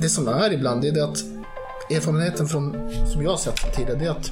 [0.00, 1.24] det som är ibland det är det att
[1.90, 4.30] erfarenheten från, som jag har sett tidigare, det är att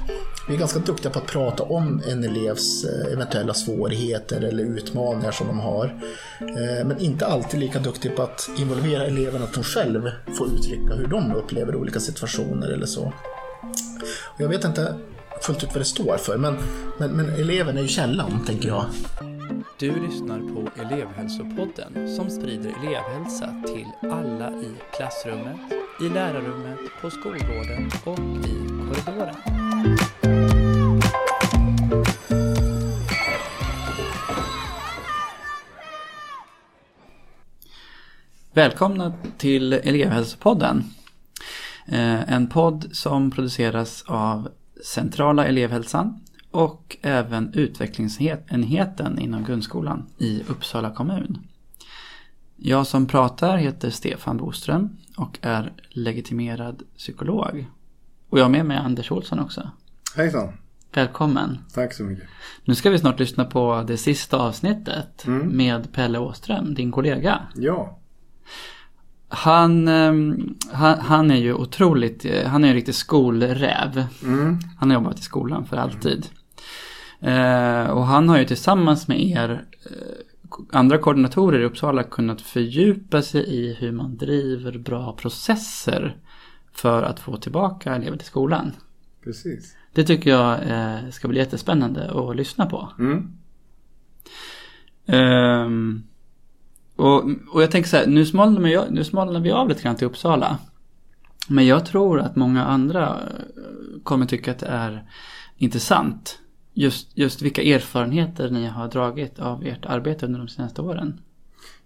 [0.48, 5.32] vi är ganska duktiga på att prata om en elevs eh, eventuella svårigheter eller utmaningar
[5.32, 5.84] som de har.
[6.40, 10.94] Eh, men inte alltid lika duktiga på att involvera eleven att de själv får uttrycka
[10.94, 13.12] hur de upplever olika situationer eller så.
[14.24, 14.94] Och jag vet inte
[15.42, 16.58] fullt ut vad det står för, men,
[16.98, 18.84] men, men eleven är ju källan, tänker jag.
[19.80, 25.56] Du lyssnar på elevhälsopodden som sprider elevhälsa till alla i klassrummet,
[26.00, 29.34] i lärarrummet, på skolgården och i korridoren.
[38.52, 40.84] Välkomna till elevhälsopodden.
[41.86, 44.48] Eh, en podd som produceras av
[44.84, 46.20] Centrala elevhälsan
[46.50, 51.38] och även utvecklingsenheten inom grundskolan i Uppsala kommun.
[52.56, 57.66] Jag som pratar heter Stefan Boström och är legitimerad psykolog.
[58.28, 59.70] Och jag har med mig Anders Olsson också.
[60.16, 60.52] Hejsan.
[60.92, 61.58] Välkommen.
[61.74, 62.24] Tack så mycket.
[62.64, 65.48] Nu ska vi snart lyssna på det sista avsnittet Mm.
[65.48, 67.40] med Pelle Åström, din kollega.
[67.54, 67.98] Ja,
[69.28, 74.04] Han, ehm, han, han är ju otroligt, eh, han är en riktig skolräv.
[74.22, 74.58] mm.
[74.78, 76.26] Han har jobbat i skolan för alltid.
[77.20, 83.22] Eh, och han har ju tillsammans med er eh, andra koordinatorer i Uppsala kunnat fördjupa
[83.22, 86.16] sig i hur man driver bra processer
[86.72, 88.72] för att få tillbaka elever till skolan.
[89.24, 89.76] precis.
[89.92, 92.92] Det tycker jag eh, ska bli jättespännande att lyssna på.
[92.98, 93.32] Mm.
[95.06, 96.02] Ehm,
[96.96, 99.96] och, och jag tänker så här, nu smalnar, vi, nu smalnar vi av lite grann
[99.96, 100.58] till Uppsala.
[101.48, 103.16] Men jag tror att många andra
[104.02, 105.10] kommer tycka att det är
[105.56, 106.38] intressant.
[106.80, 111.20] Just, just vilka erfarenheter ni har dragit av ert arbete under de senaste åren.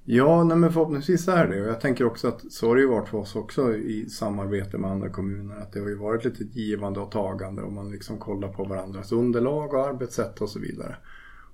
[0.04, 1.62] Ja, nej, men förhoppningsvis är det.
[1.62, 4.78] Och jag tänker också att så har det ju varit för oss också i samarbete
[4.78, 5.56] med andra kommuner.
[5.56, 9.12] Att det har ju varit lite givande och tagande och man liksom kollar på varandras
[9.12, 10.96] underlag och arbetssätt och så vidare.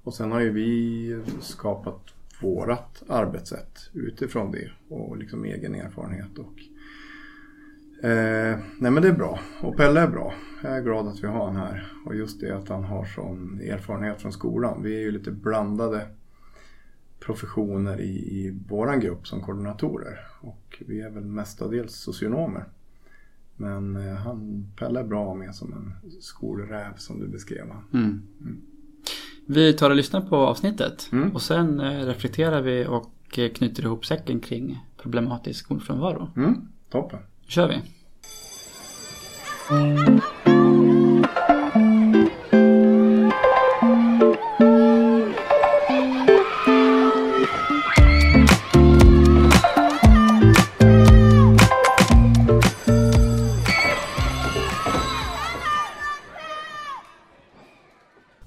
[0.03, 2.01] Och sen har ju vi skapat
[2.41, 6.39] vårat arbetssätt utifrån det och liksom egen erfarenhet.
[6.39, 6.55] Och,
[8.03, 9.41] eh, nej men det är bra.
[9.63, 10.35] Och Pelle är bra.
[10.63, 11.93] Jag är glad att vi har han här.
[12.07, 14.83] Och just det att han har sån erfarenhet från skolan.
[14.83, 16.07] Vi är ju lite blandade
[17.21, 20.19] professioner i, i våran grupp som koordinatorer.
[20.41, 22.65] Och vi är väl mestadels socionomer.
[23.57, 27.85] Men eh, han, Pelle är bra med som en skolräv som du beskrev han.
[28.03, 28.23] Mm.
[29.47, 31.31] Vi tar och lyssnar på avsnittet Mm.
[31.35, 36.31] och sen eh, reflekterar vi och eh, knyter ihop säcken kring problematisk skolfrånvaro.
[36.37, 36.55] Mm,
[36.91, 37.19] toppen.
[37.49, 37.81] Nu kör vi.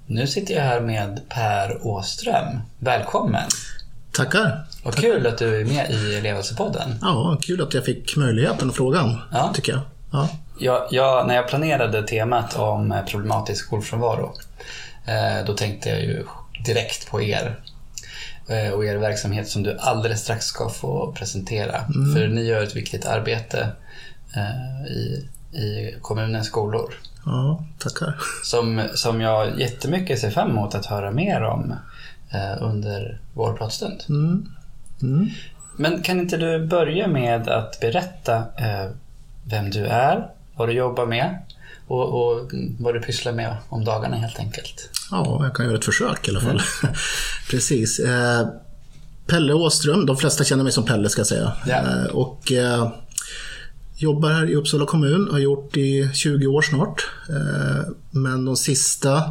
[0.06, 2.60] Nu sitter jag här med Per Åström.
[2.78, 3.48] Välkommen!
[4.12, 4.71] Tackar.
[4.82, 6.98] Vad kul att du är med i Elevhälsopodden.
[7.02, 9.52] Ja, kul att jag fick möjligheten och frågan, Ja.
[9.54, 9.80] tycker jag.
[10.12, 10.28] Ja.
[10.58, 14.34] Jag, jag, när jag planerade temat om problematisk skolfrånvaro,
[15.06, 16.24] eh, då tänkte jag ju
[16.64, 17.60] direkt på er
[18.48, 21.80] eh, och er verksamhet som du alldeles strax ska få presentera.
[22.14, 23.68] För ni gör ett viktigt arbete
[24.36, 25.28] eh, i,
[25.58, 26.94] i kommunens skolor
[27.26, 28.14] ja, tackar.
[28.44, 31.74] som, som jag jättemycket ser fram emot att höra mer om
[32.60, 34.04] under vår pratstund.
[34.08, 34.48] Mm.
[35.02, 35.30] Mm.
[35.76, 38.90] Men kan inte du börja med att berätta eh,
[39.44, 41.38] vem du är, vad du jobbar med
[41.86, 44.90] och, och vad du pysslar med om dagarna helt enkelt.
[45.10, 46.60] Ja, jag kan göra ett försök i alla fall.
[47.50, 47.98] Precis.
[47.98, 48.46] Eh,
[49.26, 51.52] Pelle Åström, de flesta känner mig som Pelle ska jag säga.
[51.66, 51.74] Ja.
[51.74, 52.92] Eh, och eh,
[53.96, 57.10] jobbar här i Uppsala kommun, har gjort i 20 år snart.
[57.28, 59.22] Eh, men de sista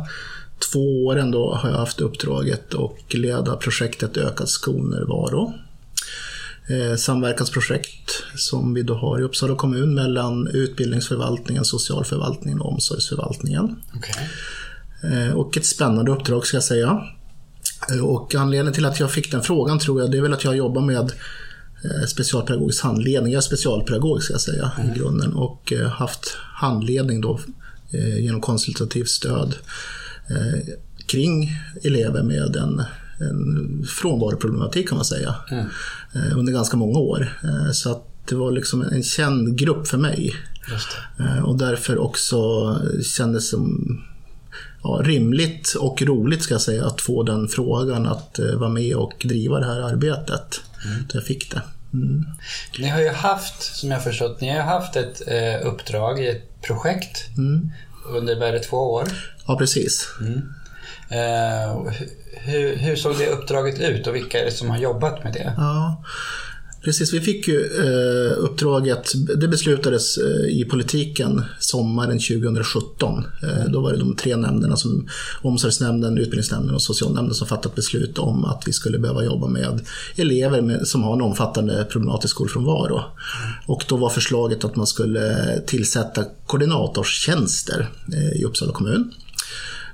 [0.71, 5.53] två åren då har jag haft uppdraget att leda projektet Ökad skolnärvaro.
[6.67, 13.75] Eh, samverkansprojekt som vi då har i Uppsala kommun mellan utbildningsförvaltningen, socialförvaltningen och omsorgsförvaltningen.
[13.95, 14.29] Okej.
[15.03, 17.01] Eh, Och ett spännande uppdrag ska jag säga.
[17.91, 20.43] Eh, Och anledningen till att jag fick den frågan tror jag, det är väl att
[20.43, 21.11] jag jobbar med
[22.07, 23.31] specialpedagogisk handledning.
[23.33, 27.39] Jag är specialpedagog ska jag säga i grunden och haft handledning då
[28.19, 29.55] genom konsultativt stöd
[31.07, 31.51] kring
[31.83, 32.83] elever med en,
[33.19, 35.35] en frånvaroproblematik kan man säga.
[36.15, 37.39] Eh, Under ganska många år.
[37.43, 40.33] Eh, Så att det var liksom en känd grupp för mig.
[41.19, 42.37] Eh, Och därför också
[43.03, 43.97] kändes som
[44.83, 48.95] ja, rimligt och roligt ska jag säga att få den frågan att eh, vara med
[48.95, 50.61] och driva det här arbetet.
[51.11, 51.61] Så jag fick det.
[51.93, 52.25] Mm.
[52.79, 57.37] Ni har ju haft, som jag förstått, ni har haft ett eh, uppdrag ett projekt
[57.37, 57.69] Mm.
[58.05, 59.07] Under värre två år.
[59.47, 60.07] Ja, precis.
[61.09, 61.91] Eh,
[62.33, 65.53] hur, hur såg det uppdraget ut och vilka är det som har jobbat med det?
[65.57, 66.03] Ja,
[66.83, 67.13] precis.
[67.13, 73.23] Vi fick ju eh, uppdraget, det beslutades eh, i politiken sommaren 2017.
[73.43, 75.07] Eh, då var det de tre nämnderna, som
[75.41, 79.85] omsorgsnämnden, utbildningsnämnden och socialnämnden som fattat beslut om att vi skulle behöva jobba med
[80.15, 83.01] elever med, som har en omfattande problematisk skolfrånvaro.
[83.65, 85.35] Och då var förslaget att man skulle
[85.67, 89.11] tillsätta koordinatorstjänster eh, i Uppsala kommun.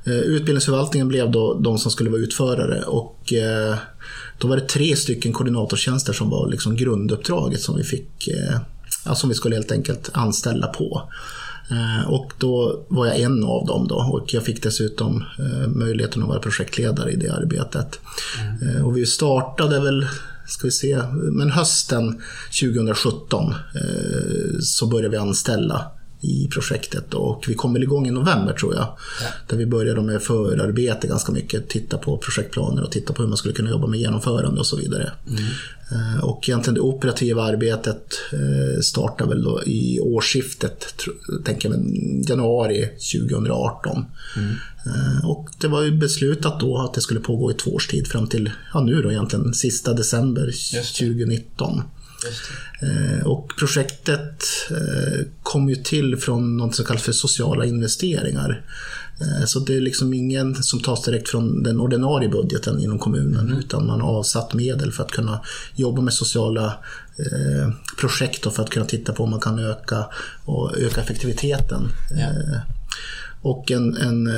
[0.07, 3.75] Eh, utbildningsförvaltningen blev då de som skulle vara utförare och eh,
[4.37, 8.59] då var det tre stycken koordinatorstjänster som var liksom grunduppdraget som vi fick, eh,
[9.05, 11.09] ja, som vi skulle helt enkelt anställa på.
[11.71, 16.21] Eh, Och då var jag en av dem då och jag fick dessutom eh, möjligheten
[16.23, 17.99] att vara projektledare i det arbetet.
[18.61, 20.07] Eh, Och vi startade väl,
[20.47, 20.97] ska vi se,
[21.31, 22.21] men hösten
[22.61, 25.91] 2017 eh, så började vi anställa
[26.21, 28.87] i projektet och vi kom väl igång i november tror jag.
[29.47, 33.37] Där vi började med förarbete ganska mycket, titta på projektplaner och titta på hur man
[33.37, 35.11] skulle kunna jobba med genomförande och så vidare.
[35.91, 40.85] Eh, Och egentligen det operativa arbetet eh, startade väl då i årsskiftet,
[41.45, 41.79] tänker jag,
[42.29, 44.05] januari 2018.
[44.85, 48.07] Eh, Och det var ju beslutat då att det skulle pågå i två års tid
[48.07, 51.05] fram till, ja nu då egentligen, sista december Just det.
[51.05, 51.81] 2019.
[52.81, 58.65] Eh, Och projektet eh, kom ju till från något som kallas för sociala investeringar.
[59.21, 63.57] Eh, Så det är liksom ingen som tas direkt från den ordinarie budgeten inom kommunen
[63.59, 65.41] utan man har avsatt medel för att kunna
[65.75, 66.65] jobba med sociala
[67.17, 67.69] eh,
[67.99, 70.05] projekt och för att kunna titta på om man kan öka,
[70.45, 71.89] och öka effektiviteten.
[72.11, 72.17] Ja.
[72.27, 72.59] Eh,
[73.41, 74.29] Och en, en,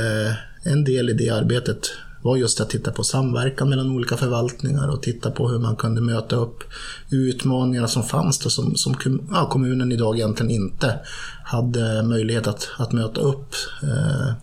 [0.63, 1.91] en del i det arbetet
[2.21, 6.01] var just att titta på samverkan mellan olika förvaltningar och titta på hur man kunde
[6.01, 6.63] möta upp
[7.09, 8.95] utmaningarna som fanns då, som, som
[9.31, 10.99] ja, kommunen idag egentligen inte
[11.43, 13.53] hade möjlighet att, att möta upp.
[13.83, 14.33] Eh,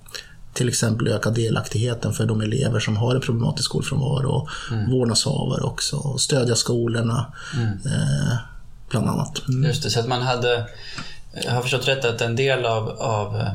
[0.53, 4.49] till exempel öka delaktigheten för de elever som har en problematisk skolfrånvaro och
[4.91, 5.97] vårdnadshavare också.
[5.97, 7.33] Och stödja skolorna
[7.87, 8.37] eh,
[8.91, 9.49] bland annat.
[9.49, 9.65] Mm.
[9.65, 10.67] Just det, så att man hade,
[11.45, 13.51] jag har förstått rätt att en del av, av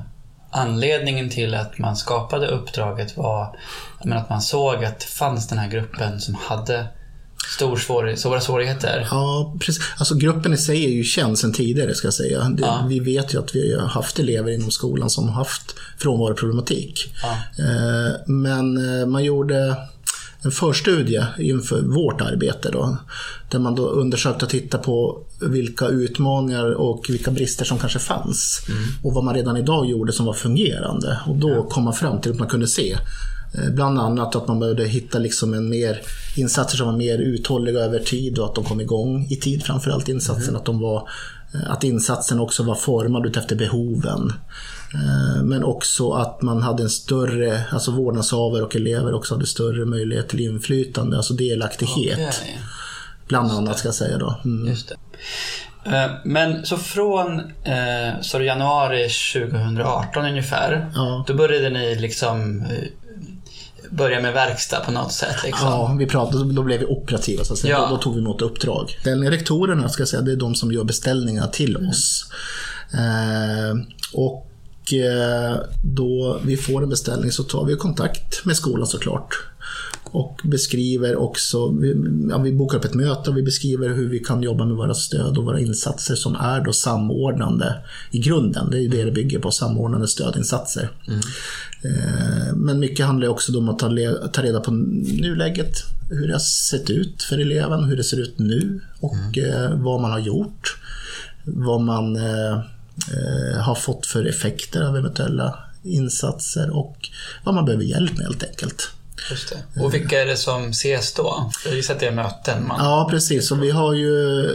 [0.52, 3.58] anledningen till att man skapade uppdraget var
[4.04, 6.88] men att man såg att det fanns den här gruppen som hade
[7.56, 9.08] stor svår, stora svårigheter.
[9.12, 9.84] Ja, precis.
[9.98, 12.40] Alltså gruppen i sig är ju känd sedan tidigare ska jag säga.
[12.50, 12.86] Det, Ja.
[12.90, 17.14] Vi vet ju att vi har haft elever inom skolan som har haft frånvaroproblematik.
[17.24, 17.64] Ja.
[17.64, 19.76] Eh, Men eh, man gjorde
[20.44, 22.98] en förstudie inför vårt arbete då,
[23.50, 28.62] där man då undersökte och tittade på vilka utmaningar och vilka brister som kanske fanns
[29.04, 31.20] och vad man redan idag gjorde som var fungerande.
[31.28, 32.98] Och då kom man fram till att man kunde se
[33.54, 36.02] eh, Bland annat att man behövde hitta liksom en mer,
[36.36, 39.64] insatser som var mer uthålliga över tid och att de kom igång i tid.
[39.64, 41.10] Framförallt insatsen, att, de var,
[41.68, 44.34] att insatsen också var formad utefter behoven.
[44.94, 49.86] Eh, Men också att man hade en större, alltså vårdnadshavare och elever också hade större
[49.86, 52.20] möjlighet till inflytande, alltså delaktighet.
[52.42, 52.60] Okej.
[53.28, 54.40] Bland annat ska jag säga då.
[54.46, 54.76] Mm.
[55.86, 61.24] Eh, Men så från eh, så januari 2018 ungefär, Ja.
[61.28, 62.84] då började ni liksom eh,
[63.92, 65.36] börja med verkstad på något sätt.
[65.44, 65.68] Liksom.
[65.68, 67.74] Ja, vi pratade, då blev vi operativa så att säga.
[67.74, 67.88] Ja.
[67.90, 69.00] Då, då tog vi emot uppdrag.
[69.04, 72.32] Den rektorerna ska jag säga, det är de som gör beställningar till oss.
[72.94, 73.78] Eh,
[74.14, 79.51] och eh, då vi får en beställning så tar vi kontakt med skolan såklart.
[80.14, 81.96] Och beskriver också, vi,
[82.30, 84.94] ja, vi bokar upp ett möte och vi beskriver hur vi kan jobba med våra
[84.94, 87.76] stöd och våra insatser som är då samordnande
[88.12, 88.72] i grunden.
[88.72, 90.90] Det är det det bygger på, samordnande stödinsatser.
[91.84, 93.90] Eh, Men mycket handlar också om att ta,
[94.42, 98.82] reda på nuläget, hur det har sett ut för eleven, hur det ser ut nu
[99.00, 100.78] och eh, vad man har gjort.
[101.46, 102.60] Vad man eh,
[103.60, 107.10] har fått för effekter av eventuella insatser och
[107.44, 108.90] vad man behöver hjälp med helt enkelt.
[109.30, 109.82] Just det.
[109.82, 111.52] Och vilka är det som ses då?
[111.66, 112.68] Jag gissar att det är möten.
[112.68, 112.78] Man...
[112.86, 113.52] Ja, precis.
[113.52, 114.40] Och vi har ju...
[114.40, 114.50] eh,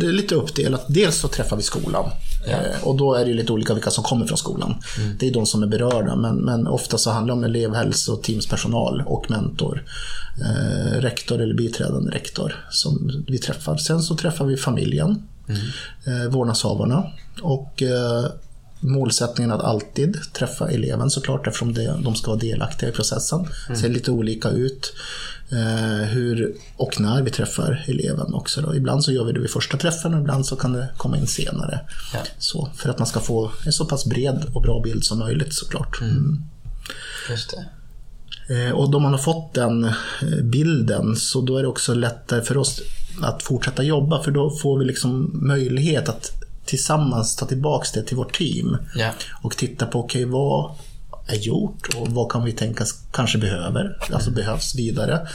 [0.00, 0.84] Det är lite uppdelat.
[0.88, 2.10] Dels så träffar vi skolan.
[2.46, 4.74] Eh, Och då är det lite olika vilka som kommer från skolan.
[5.18, 9.02] Det är de som är berörda, men, men ofta så handlar det om elevhälso, teamspersonal
[9.06, 9.84] och mentor.
[10.40, 13.76] Eh, rektor eller biträdande rektor som vi träffar.
[13.76, 15.22] Sen så träffar vi familjen,
[16.06, 17.04] eh, vårdnadshavarna
[17.42, 18.24] och eh,
[18.84, 23.46] målsättningen att alltid träffa eleven såklart eftersom de ska vara delaktiga i processen.
[23.68, 24.92] Det ser lite olika ut
[25.52, 28.60] eh, hur och när vi träffar eleven också.
[28.60, 28.74] Då.
[28.74, 31.26] Ibland så gör vi det vid första träffen och ibland så kan det komma in
[31.26, 31.80] senare.
[32.12, 32.20] Ja.
[32.38, 35.54] Så, för att man ska få en så pass bred och bra bild som möjligt
[35.54, 36.00] såklart.
[36.00, 36.40] Mm.
[37.30, 37.64] Just det.
[38.54, 39.92] Eh, Och då man har fått den eh,
[40.42, 42.80] bilden så då är det också lättare för oss.
[43.22, 46.32] att fortsätta jobba för då får vi liksom möjlighet att
[46.64, 48.76] tillsammans ta tillbaka det till vårt team.
[48.96, 49.10] Ja.
[49.42, 50.70] Och titta på, okej okay, vad
[51.26, 55.28] är gjort och vad kan vi tänka kanske behöver, alltså behövs vidare.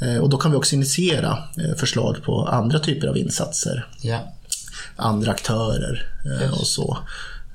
[0.00, 3.88] Eh, och då kan vi också initiera eh, förslag på andra typer av insatser.
[4.02, 4.18] Ja.
[4.96, 6.98] Andra aktörer eh, och så.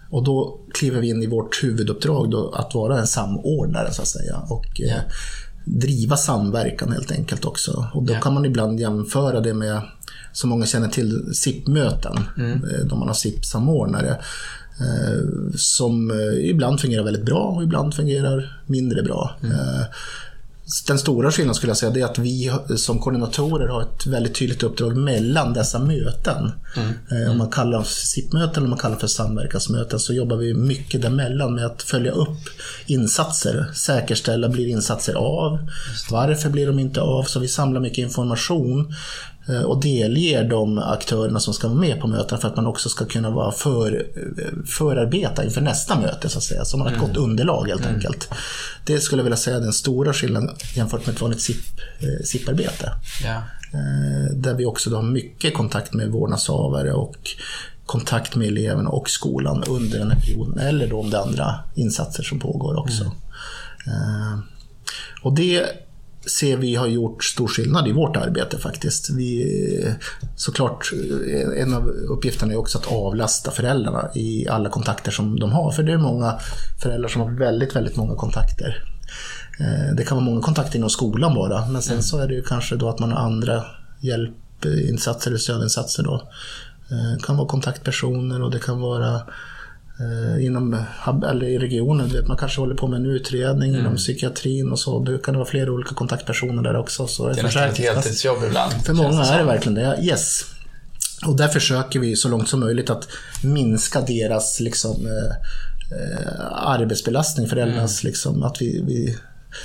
[0.10, 4.08] Och då kliver vi in i vårt huvuduppdrag då, att vara en samordnare så att
[4.08, 4.38] säga.
[4.38, 4.96] Och ja.
[5.65, 7.88] driva samverkan helt enkelt också.
[7.94, 8.20] Och då ja.
[8.20, 9.82] kan man ibland jämföra det med,
[10.34, 12.20] som många känner till, SIP-möten.
[12.38, 12.62] Mm.
[12.86, 14.18] Då man har SIP-samordnare.
[15.56, 16.12] Som
[16.42, 19.36] ibland fungerar väldigt bra och ibland fungerar mindre bra.
[19.44, 19.56] Mm
[20.88, 24.63] den stora skillnaden skulle jag säga är att vi som koordinatorer har ett väldigt tydligt
[24.63, 26.52] uppdrag mellan dessa möten.
[27.12, 27.32] Mm.
[27.32, 31.02] Om man kallar dem för SIP-möten eller man kallar för samverkansmöten så jobbar vi mycket
[31.02, 32.40] däremellan med att följa upp
[32.86, 35.60] insatser, säkerställa, blir insatser av?
[36.12, 37.24] Varför blir de inte av?
[37.24, 39.33] Så vi samlar mycket information Eh,
[39.65, 43.05] och delger de aktörerna som ska vara med på mötena för att man också ska
[43.05, 44.07] kunna vara för,
[44.65, 46.65] förarbeta inför nästa möte så att säga.
[46.65, 47.09] Så man har ett mm.
[47.09, 47.95] gott underlag helt mm.
[47.95, 48.29] enkelt.
[48.85, 51.41] Det skulle jag vilja säga är den stora skillnaden jämfört med ett vanligt
[52.23, 52.91] SIP-arbete.
[53.73, 57.17] Eh, där vi också har mycket kontakt med vårdnadshavare och
[57.85, 60.59] kontakt med eleverna och skolan under den här perioden.
[60.59, 63.03] Eller då om det är andra insatser som pågår också.
[63.03, 63.13] Mm.
[65.23, 65.65] Och det
[66.25, 69.10] ser vi har gjort stor skillnad i vårt arbete faktiskt.
[69.10, 69.96] Vi,
[70.36, 70.92] såklart,
[71.58, 75.72] en av uppgifterna är också att avlasta föräldrarna i alla kontakter som de har.
[75.72, 76.39] För det är många
[76.82, 78.84] föräldrar som har väldigt, väldigt många kontakter.
[79.60, 82.44] Eh, det kan vara många kontakter inom skolan bara, men sen så är det ju
[82.44, 83.63] kanske då att man har andra
[84.00, 86.30] hjälpinsatser eller stödinsatser då.
[86.89, 89.22] Det eh, kan vara kontaktpersoner och det kan vara
[90.00, 90.85] Eh, inom,
[91.31, 92.07] eller i regionen.
[92.07, 93.81] vet, man kanske håller på med en utredning mm.
[93.81, 95.00] inom psykiatrin och så.
[95.00, 97.07] Det kan vara flera olika kontaktpersoner där också.
[97.07, 98.73] Så det är nästan ett heltidsjobb ibland.
[98.85, 100.00] För många är det verkligen det.
[100.01, 100.45] Yes.
[101.25, 103.07] Och där försöker vi så långt som möjligt att
[103.43, 105.35] minska deras liksom, eh,
[105.97, 108.09] eh arbetsbelastning, föräldrarnas, mm.
[108.09, 109.17] liksom, att vi, vi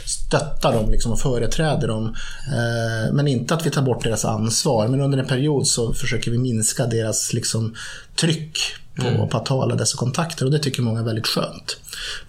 [0.04, 2.14] stöttar dem liksom och företräder dem.
[2.47, 4.88] Eh, men inte att vi tar bort deras ansvar.
[4.88, 7.75] Men under en period så försöker vi minska deras liksom,
[8.16, 8.58] tryck
[8.99, 9.28] på, mm.
[9.28, 11.76] på att ta alla dessa kontakter och det tycker många är väldigt skönt.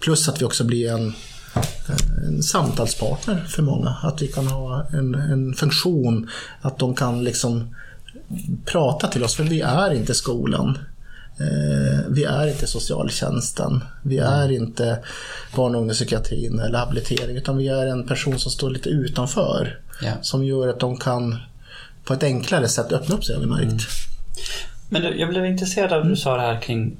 [0.00, 1.14] Plus att vi också blir en,
[2.26, 3.96] en samtalspartner för många.
[4.02, 7.74] Att vi kan ha en, en funktion, att de kan liksom
[8.64, 10.78] prata till oss, för vi är inte skolan.
[11.40, 13.84] Eh, vi är inte socialtjänsten.
[14.02, 14.32] Vi mm.
[14.32, 14.98] är inte
[15.56, 19.78] barn och ungdomspsykiatrin eller habilitering, utan vi är en person som står lite utanför.
[20.02, 20.12] Ja.
[20.22, 21.36] Som gör att de kan
[22.04, 23.62] på ett enklare sätt öppna upp sig, har vi märkt.
[23.62, 23.78] Mm.
[24.92, 26.96] Men du, jag blev intresserad av att du sa det här kring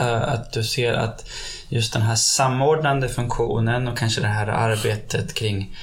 [0.00, 1.30] uh, att du ser att
[1.68, 5.76] just den här samordnande funktionen och kanske det här arbetet kring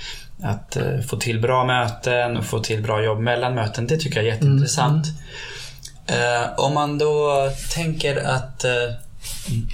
[0.44, 4.18] att uh, få till bra möten och få till bra jobb mellan möten, det tycker
[4.18, 5.06] jag är jätteintressant.
[6.08, 6.44] Mm.
[6.44, 8.66] Uh, om man då tänker att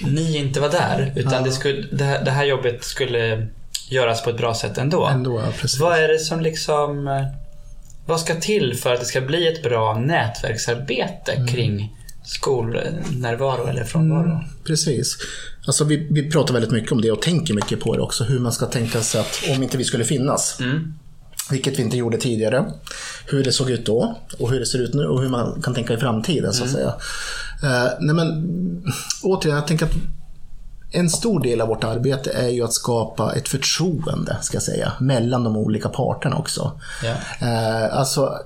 [0.05, 1.41] ni inte var där, utan ja.
[1.41, 3.47] det, skulle, det, här, det här jobbet skulle
[3.89, 5.05] göras på ett bra sätt ändå.
[5.05, 7.07] ändå ja, Vad är det som liksom
[8.05, 11.47] vad ska till för att det ska bli ett bra nätverksarbete mm.
[11.47, 14.31] kring skolnärvaro eller frånvaro?
[14.31, 15.17] Mm, precis.
[15.67, 18.23] Alltså vi, vi pratar väldigt mycket om det och tänker mycket på det också.
[18.23, 20.59] Hur man ska tänka sig att om inte vi skulle finnas.
[20.59, 20.93] Mm.
[21.51, 22.65] Vilket vi inte gjorde tidigare.
[23.25, 25.73] Hur det såg ut då och hur det ser ut nu och hur man kan
[25.73, 26.81] tänka i framtiden så att mm.
[26.81, 26.95] säga.
[27.63, 28.45] Uh, nej men
[29.23, 29.93] återigen, jag tänker att
[30.91, 34.93] en stor del av vårt arbete är ju att skapa ett förtroende, ska jag säga,
[34.99, 36.79] mellan de olika parterna också.
[37.03, 37.97] Yeah.
[37.97, 38.39] alltså,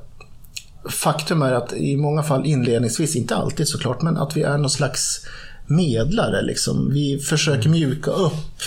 [0.90, 4.70] faktum är att i många fall inledningsvis, inte alltid såklart, men att vi är någon
[4.70, 5.26] slags
[5.68, 6.42] medlare.
[6.42, 6.90] Liksom.
[6.94, 7.72] Vi försöker mm.
[7.72, 8.62] mjuka upp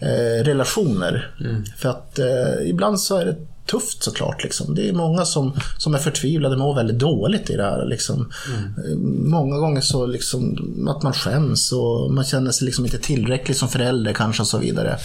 [0.00, 1.34] eh, relationer.
[1.40, 1.64] Mm.
[1.76, 3.36] För att eh, ibland så är det
[3.70, 4.42] tufft såklart.
[4.42, 4.74] Liksom.
[4.74, 7.86] Det är många som, som är förtvivlade, mår väldigt dåligt i det här.
[7.86, 8.32] Liksom.
[8.48, 9.30] Mm.
[9.30, 10.56] Många gånger så liksom,
[10.88, 14.58] att man skäms och man känner sig liksom inte tillräcklig som förälder kanske och så
[14.58, 14.98] vidare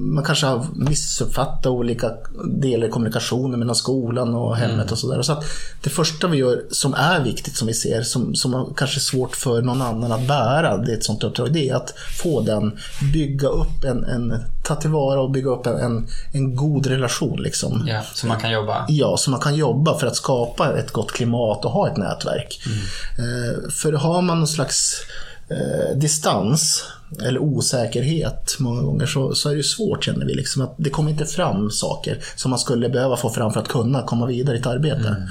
[0.00, 2.10] man kanske har missuppfattat olika
[2.44, 4.92] delar i kommunikationen mellan skolan och hemmet mm.
[4.92, 5.22] och sådär.
[5.22, 5.44] Så att
[5.82, 9.36] det första vi gör som är viktigt som vi ser, som, som kanske är svårt
[9.36, 12.78] för någon annan att bära, det är ett sånt uppdrag, det är att få den,
[13.12, 17.42] bygga upp en, en ta tillvara och bygga upp en, en, en god relation.
[17.42, 17.84] Liksom.
[17.88, 18.84] Ja, så man kan jobba?
[18.88, 22.60] Ja, så man kan jobba för att skapa ett gott klimat och ha ett nätverk.
[22.66, 22.78] Mm.
[23.18, 25.02] Eh, för har man någon slags
[25.48, 26.84] eh, distans
[27.22, 30.34] eller osäkerhet många gånger så, så är det svårt känner vi.
[30.34, 33.68] Liksom, att det kommer inte fram saker som man skulle behöva få fram för att
[33.68, 35.08] kunna komma vidare i ett arbete.
[35.08, 35.22] Mm,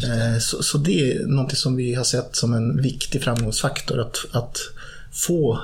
[0.00, 0.34] det.
[0.34, 4.00] Eh, så, så, det är något som vi har sett som en viktig framgångsfaktor.
[4.00, 4.58] Att, att
[5.12, 5.60] få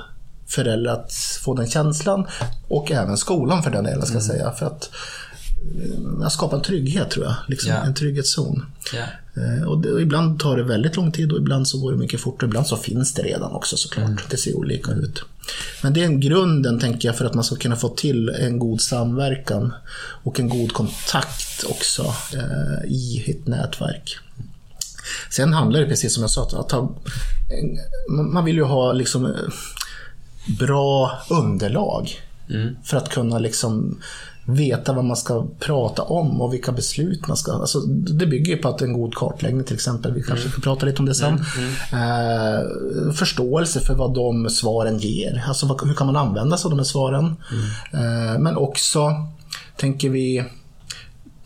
[0.47, 2.27] föräldrar att få den känslan
[2.67, 4.21] och även skolan för den delen ska mm.
[4.27, 4.51] säga.
[4.51, 4.89] För att
[6.21, 7.35] eh, skapa en trygghet tror jag.
[7.47, 7.83] Liksom, Ja.
[7.83, 8.65] En trygghetszon.
[9.35, 11.97] Eh, Och, det, och ibland tar det väldigt lång tid och ibland så går det
[11.97, 12.47] mycket fortare.
[12.47, 14.05] Ibland så finns det redan också såklart.
[14.05, 14.19] Mm.
[14.29, 15.23] Det ser olika ut.
[15.83, 18.59] Men det är en grunden tänker jag för att man ska kunna få till en
[18.59, 19.73] god samverkan
[20.23, 22.01] och en god kontakt också
[22.33, 24.17] eh, i ett nätverk.
[25.31, 26.95] Sen handlar det precis som jag sa, att ha,
[28.09, 29.31] man- vill ju ha liksom eh,
[30.59, 32.09] bra underlag
[32.83, 34.01] för att kunna liksom
[34.45, 37.51] veta vad man ska prata om och vilka beslut man ska...
[37.51, 40.85] Alltså, det bygger ju på att en god kartläggning till exempel, vi kanske ska prata
[40.85, 41.33] lite om det sen.
[41.91, 42.59] Eh,
[43.13, 46.79] förståelse för vad de svaren ger, alltså vad, hur kan man använda sig av de
[46.79, 47.35] här svaren.
[47.93, 49.11] Eh, men också,
[49.77, 50.43] tänker vi,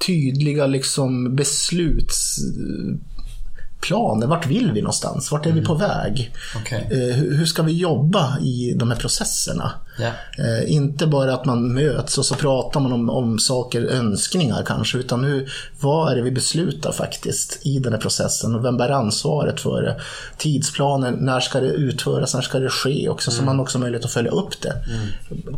[0.06, 4.28] tydliga liksom beslutsplaner.
[4.28, 5.32] Vart vill vi någonstans?
[5.32, 6.32] Vart är vi på väg?
[6.56, 6.88] Okej.
[6.92, 9.72] Eh, hur ska vi jobba i de här processerna?
[9.98, 10.12] Ja.
[10.44, 14.98] Eh, inte bara att man möts och så pratar man om, om saker, önskningar kanske,
[14.98, 18.90] utan hur, vad är det vi beslutar faktiskt i den här processen och vem bär
[18.90, 20.02] ansvaret för det?
[20.38, 24.06] Tidsplanen, när ska det utföras, när ska det ske också, så man också har möjlighet
[24.06, 24.74] att följa upp det.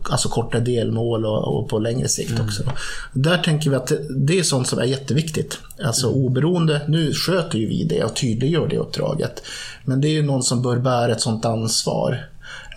[0.09, 2.63] Alltså korta delmål och, och på längre sikt också.
[3.13, 5.59] Där tänker vi att det, det är sånt som är jätteviktigt.
[5.83, 9.43] Alltså oberoende, nu sköter ju vi det och tydliggör det uppdraget.
[9.85, 12.25] Men det är ju någon som bör bära ett sånt ansvar.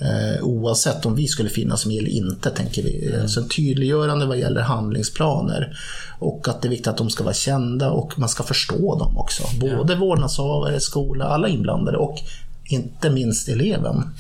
[0.05, 3.25] Eh, oavsett om vi skulle finnas med eller inte, tänker vi.
[3.29, 5.77] Så en tydliggörande vad gäller handlingsplaner.
[6.19, 9.19] Och att det är viktigt att de ska vara kända och man ska förstå dem
[9.19, 9.43] också.
[9.61, 12.19] Både vårdnadshavare, skola, alla inblandade och
[12.65, 14.15] inte minst eleven.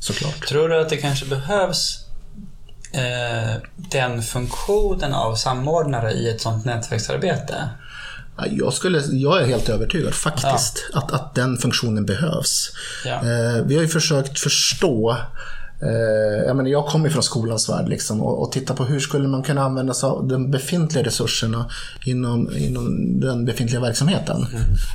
[0.00, 0.48] Såklart.
[0.48, 2.04] Tror du att det kanske behövs
[2.92, 7.68] eh, den funktionen av samordnare i ett sånt nätverksarbete?
[8.40, 12.72] Ja, Jag, skulle, jag är helt övertygad faktiskt att, att den funktionen behövs.
[13.04, 13.14] Ja.
[13.14, 15.16] Eh, vi har ju försökt förstå
[15.82, 19.28] Eh, jag, menar, jag kommer från skolans värld liksom, och, och titta på hur skulle
[19.28, 21.70] man kunna använda sig av de befintliga resurserna
[22.04, 24.46] inom, inom den befintliga verksamheten.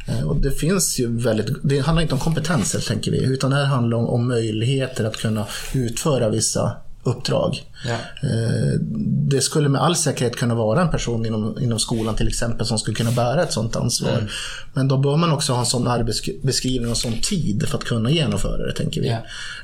[0.07, 3.57] Eh, och det finns ju väldigt, det handlar inte om kompetenser tänker vi, utan det
[3.57, 7.63] här handlar om, om möjligheter att kunna utföra vissa uppdrag.
[7.85, 7.93] Ja.
[8.29, 8.79] Eh,
[9.27, 12.79] Det skulle med all säkerhet kunna vara en person inom, inom skolan till exempel som
[12.79, 14.31] skulle kunna bära ett sådant ansvar.
[14.73, 18.09] Men då bör man också ha en sån arbetsbeskrivning och sån tid för att kunna
[18.11, 19.07] genomföra det, tänker vi.
[19.07, 19.17] Ja.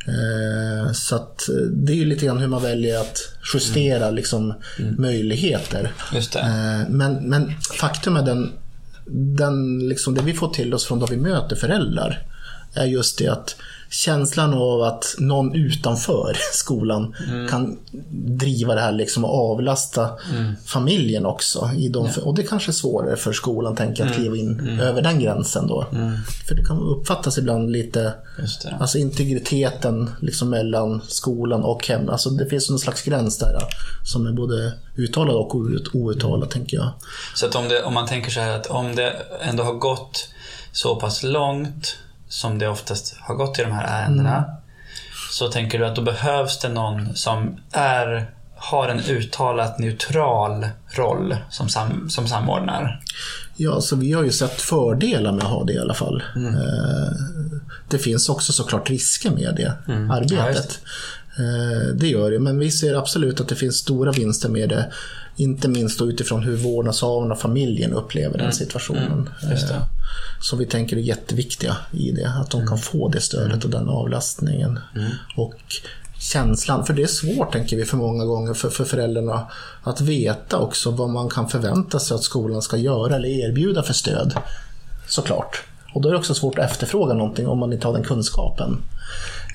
[0.07, 3.17] Eh, Så att eh, det är ju lite grann hur man väljer att
[3.53, 4.53] justera liksom,
[4.97, 5.91] möjligheter.
[6.13, 6.39] Just det.
[6.39, 8.51] Eh, Men, men faktum är den,
[9.37, 12.27] den liksom, det vi får till oss från då vi möter föräldrar
[12.73, 13.55] är just det att
[13.91, 17.15] känslan av att någon utanför skolan
[17.49, 17.79] kan
[18.39, 20.09] driva det här liksom och avlasta
[20.65, 21.69] familjen också.
[21.77, 25.19] I de, Och det kanske är svårare för skolan tänker att kliva in över den
[25.19, 25.85] gränsen då.
[26.47, 28.13] För det kan uppfattas ibland lite,
[28.79, 32.09] alltså integriteten liksom mellan skolan och hem.
[32.09, 33.57] Alltså det finns någon slags gräns där
[34.05, 36.89] som är både uttalad och out- outtalad tänker jag.
[37.35, 40.27] Så att om, det, om man tänker så här att om det ändå har gått
[40.71, 41.95] så pass långt
[42.31, 44.45] som det oftast har gått i de här ärendena.
[45.31, 50.67] Så tänker du att då behövs det någon som är, har en uttalat neutral
[50.97, 52.99] roll som, sam, som samordnar.
[53.55, 56.23] Ja, så vi har ju sett fördelar med att ha det i alla fall.
[56.35, 57.13] Eh,
[57.89, 60.55] Det finns också såklart risker med det Ja, arbetet.
[60.55, 60.79] just
[61.39, 64.91] Eh, Det gör det, men vi ser absolut att det finns stora vinster med det.
[65.35, 69.29] Inte minst utifrån hur vårdnadshavarna och familjen upplever den situationen.
[70.41, 73.89] Så vi tänker är jätteviktiga i det, att de kan få det stödet och den
[73.89, 74.79] avlastningen.
[75.35, 75.55] Och
[76.19, 79.47] känslan, för det är svårt tänker vi för många gånger för, för föräldrarna
[79.83, 83.93] att veta också vad man kan förvänta sig att skolan ska göra eller erbjuda för
[83.93, 84.33] stöd.
[85.07, 85.63] Såklart.
[85.93, 88.83] Och då är det också svårt att efterfråga någonting om man inte har den kunskapen.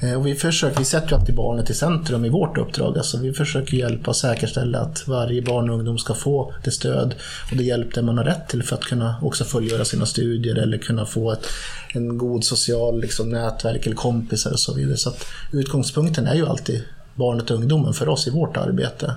[0.02, 2.98] Eh, Och vi, försöker, vi sätter ju alltid barnet i centrum i vårt uppdrag.
[2.98, 7.14] Alltså vi försöker hjälpa och säkerställa att varje barn och ungdom ska få det stöd
[7.50, 10.56] och det hjälp det man har rätt till för att kunna också fullgöra sina studier
[10.56, 11.46] eller kunna få ett
[11.94, 14.96] en god social liksom, nätverk eller kompisar och så vidare.
[14.96, 15.12] Så
[15.52, 16.82] utgångspunkten är ju alltid
[17.14, 19.14] barnet och ungdomen för oss i vårt arbete.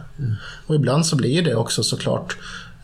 [0.68, 2.38] Och ibland så blir det också såklart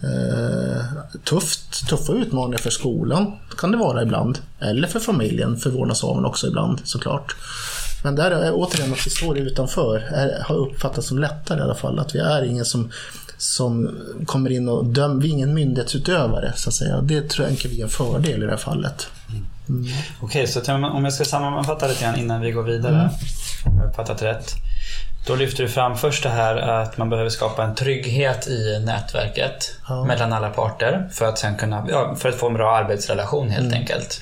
[0.03, 0.85] eh,
[1.23, 4.39] tufft, tuffa utmaningar för skolan kan det vara ibland.
[4.59, 7.35] Eller för familjen, för vårdnadshavaren också ibland såklart.
[8.05, 11.75] Men där är återigen att vi står utanför är, har uppfattats som lättare i alla
[11.75, 11.99] fall.
[11.99, 12.91] Att vi är ingen som,
[13.37, 17.01] som kommer in och dömer, vi är ingen myndighetsutövare så att säga.
[17.01, 19.07] Det tror jag vi är en fördel i det här fallet.
[20.21, 23.09] Okej, så till- om jag ska sammanfatta lite grann innan vi går vidare.
[23.65, 24.51] Om jag uppfattat rätt.
[25.27, 29.71] Då lyfter du fram först det här att man behöver skapa en trygghet i nätverket
[29.87, 30.05] Ja.
[30.05, 33.73] mellan alla parter för att, sen kunna, ja, för att få en bra arbetsrelation helt
[33.73, 34.21] enkelt.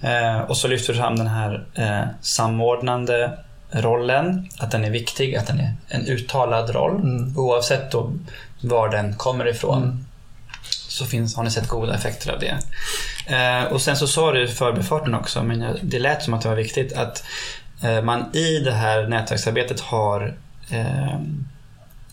[0.00, 3.38] Eh, och så lyfter du fram den här eh, samordnande
[3.70, 7.02] rollen, att den är viktig, att den är en uttalad roll.
[7.36, 8.12] Oavsett då
[8.60, 10.04] var den kommer ifrån.
[10.88, 12.58] Så finns, har ni sett goda effekter av det.
[13.26, 16.42] Eh, och sen så sa du i förbifarten också, men jag, det lät som att
[16.42, 17.24] det var viktigt att
[17.82, 20.34] eh, man i det här nätverksarbetet har
[20.70, 21.18] eh,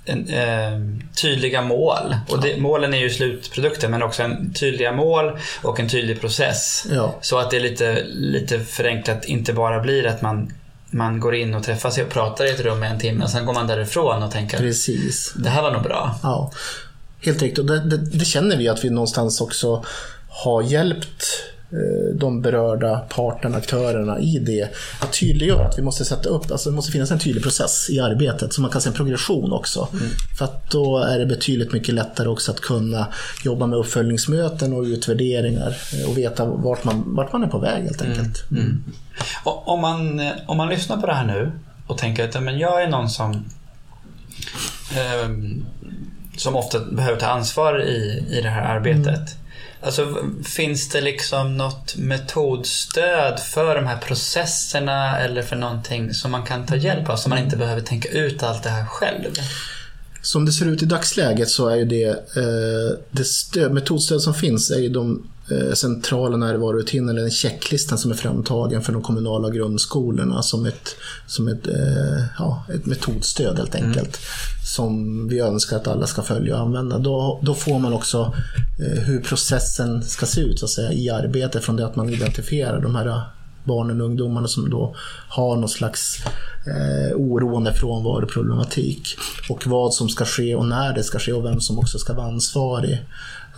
[0.05, 0.79] en, eh,
[1.21, 2.15] tydliga mål.
[2.29, 6.85] Och det, målen är ju slutprodukten men också en tydliga mål och en tydlig process.
[6.91, 7.15] Ja.
[7.21, 10.53] Så att det är lite, lite förenklat inte bara blir att man,
[10.89, 13.29] man går in och träffar sig och pratar i ett rum i en timme och
[13.29, 15.33] sen går man därifrån och tänker Precis.
[15.35, 16.15] det här var nog bra.
[16.23, 16.51] Ja,
[17.25, 17.59] helt riktigt.
[17.59, 19.85] Och det, det, det känner vi att vi någonstans också
[20.29, 21.25] har hjälpt
[22.13, 24.69] de berörda parterna, aktörerna i det.
[24.99, 27.99] Att tydliggöra att vi måste sätta upp, alltså det måste finnas en tydlig process i
[27.99, 29.87] arbetet så man kan se en progression också.
[30.37, 33.07] För att då är det betydligt mycket lättare också att kunna
[33.43, 37.83] jobba med uppföljningsmöten och utvärderingar eh, och veta vart man, vart man är på väg
[37.83, 38.43] helt enkelt.
[39.43, 41.51] Och om, man, eh, om man lyssnar på det här nu
[41.87, 43.45] och tänker att men jag är någon som
[44.97, 45.65] ehm,
[46.37, 49.35] som ofta behöver ta ansvar i, i det här arbetet.
[49.81, 56.43] Alltså, finns det liksom något metodstöd för de här processerna eller för någonting som man
[56.43, 59.33] kan ta hjälp av så man inte behöver tänka ut allt det här själv?
[60.21, 64.33] Som det ser ut i dagsläget så är ju det, eh, det stöd, metodstöd som
[64.33, 65.23] finns är ju de
[65.73, 70.95] centrala närvarorutiner eller den checklistan som är framtagen för de kommunala grundskolorna som ett,
[71.27, 74.19] som ett, eh, ja, ett metodstöd helt enkelt.
[74.75, 76.97] Som vi önskar att alla ska följa och använda.
[76.97, 78.33] Då, då får man också
[78.79, 82.09] eh, hur processen ska se ut så att säga, i arbetet från det att man
[82.09, 83.21] identifierar de här
[83.65, 84.95] barnen och ungdomarna som då
[85.29, 86.17] har någon slags
[86.67, 89.17] eh, oroande frånvaroproblematik.
[89.49, 92.13] Och vad som ska ske och när det ska ske och vem som också ska
[92.13, 93.05] vara ansvarig.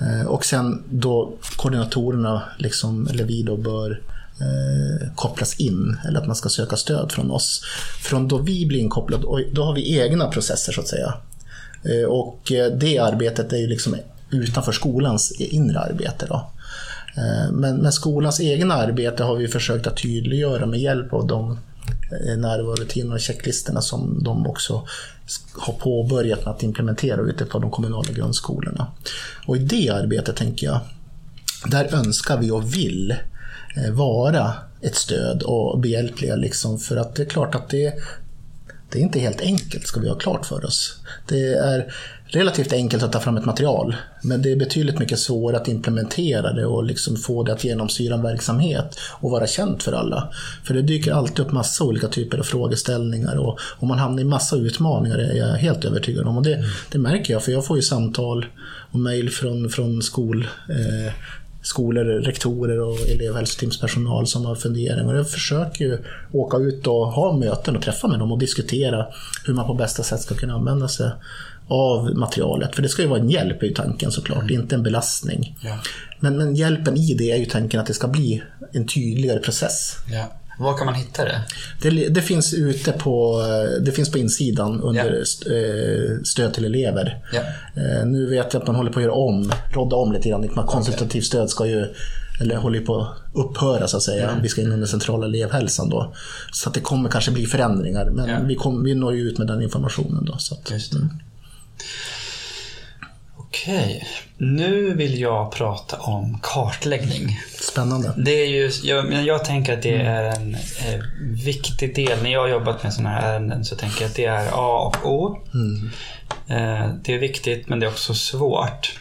[0.01, 4.01] Eh, och sen då koordinatorerna, liksom, eller vi då, bör
[4.39, 7.61] eh, kopplas in eller att man ska söka stöd från oss.
[8.03, 11.13] Från då vi blir inkopplade, då har vi egna processer så att säga.
[11.83, 13.95] Eh, och eh, det arbetet är ju liksom
[14.31, 16.25] utanför skolans inre arbete.
[16.29, 16.51] Då.
[17.17, 21.51] Eh, men, men skolans egna arbete har vi försökt att tydliggöra med hjälp av de
[21.51, 24.87] eh, närvarorutiner och checklistorna som de också
[25.53, 28.87] har påbörjat med att implementera ute på de kommunala grundskolorna.
[29.45, 30.79] Och i det arbetet tänker jag,
[31.65, 33.15] där önskar vi och vill
[33.77, 37.93] eh, vara ett stöd och behjälpliga liksom för att det är klart att det
[38.89, 40.99] det är inte helt enkelt, ska vi ha klart för oss.
[41.27, 41.93] Det är
[42.29, 46.53] relativt enkelt att ta fram ett material, men det är betydligt mycket svårare att implementera
[46.53, 50.29] det och liksom få det att genomsyra en verksamhet och vara känt för alla.
[50.63, 54.25] För det dyker alltid upp massa olika typer av frågeställningar och, och man hamnar i
[54.25, 56.37] massa utmaningar, är jag helt övertygad om.
[56.37, 58.45] Och det, det märker jag, för jag får ju samtal
[58.91, 61.13] och mejl från, från skol eh,
[61.67, 65.15] skolor, rektorer och elevhälsoteamspersonal som har funderingar.
[65.15, 65.97] Jag försöker ju
[66.31, 69.05] åka ut och ha möten och träffa med dem och diskutera
[69.45, 71.11] hur man på bästa sätt ska kunna använda sig
[71.67, 72.75] av materialet.
[72.75, 75.57] För det ska ju vara en hjälp i tanken såklart, inte en belastning.
[75.63, 75.79] Ja.
[76.19, 79.95] Men, men hjälpen i det är ju tanken att det ska bli en tydligare process.
[80.11, 80.31] Ja.
[80.59, 81.41] Var kan man hitta det?
[81.81, 83.41] Det, det finns ute på,
[83.85, 87.23] det finns på insidan under eh, stöd till elever.
[87.75, 90.47] Eh, Nu vet jag att man håller på att göra om, rodda om lite grann.
[90.49, 91.85] Konsultativt stöd ska ju,
[92.41, 94.29] eller håller på att upphöra så att säga.
[94.29, 94.41] Mm.
[94.41, 96.13] Vi ska in under centrala elevhälsan då.
[96.51, 98.09] Så att det kommer kanske bli förändringar.
[98.09, 98.37] Men Ja.
[98.45, 100.37] vi, kom, vi når ju ut med den informationen då.
[100.37, 100.79] Så att, det.
[103.37, 107.39] Okej, nu vill jag prata om kartläggning.
[107.61, 108.13] Spännande.
[108.17, 112.23] Det är ju, jag, men jag tänker att det är en eh, viktig del.
[112.23, 114.91] När jag har jobbat med sådana här ärenden så tänker jag att det är A
[114.93, 115.39] och O.
[116.47, 118.99] Eh, det är viktigt men det är också svårt.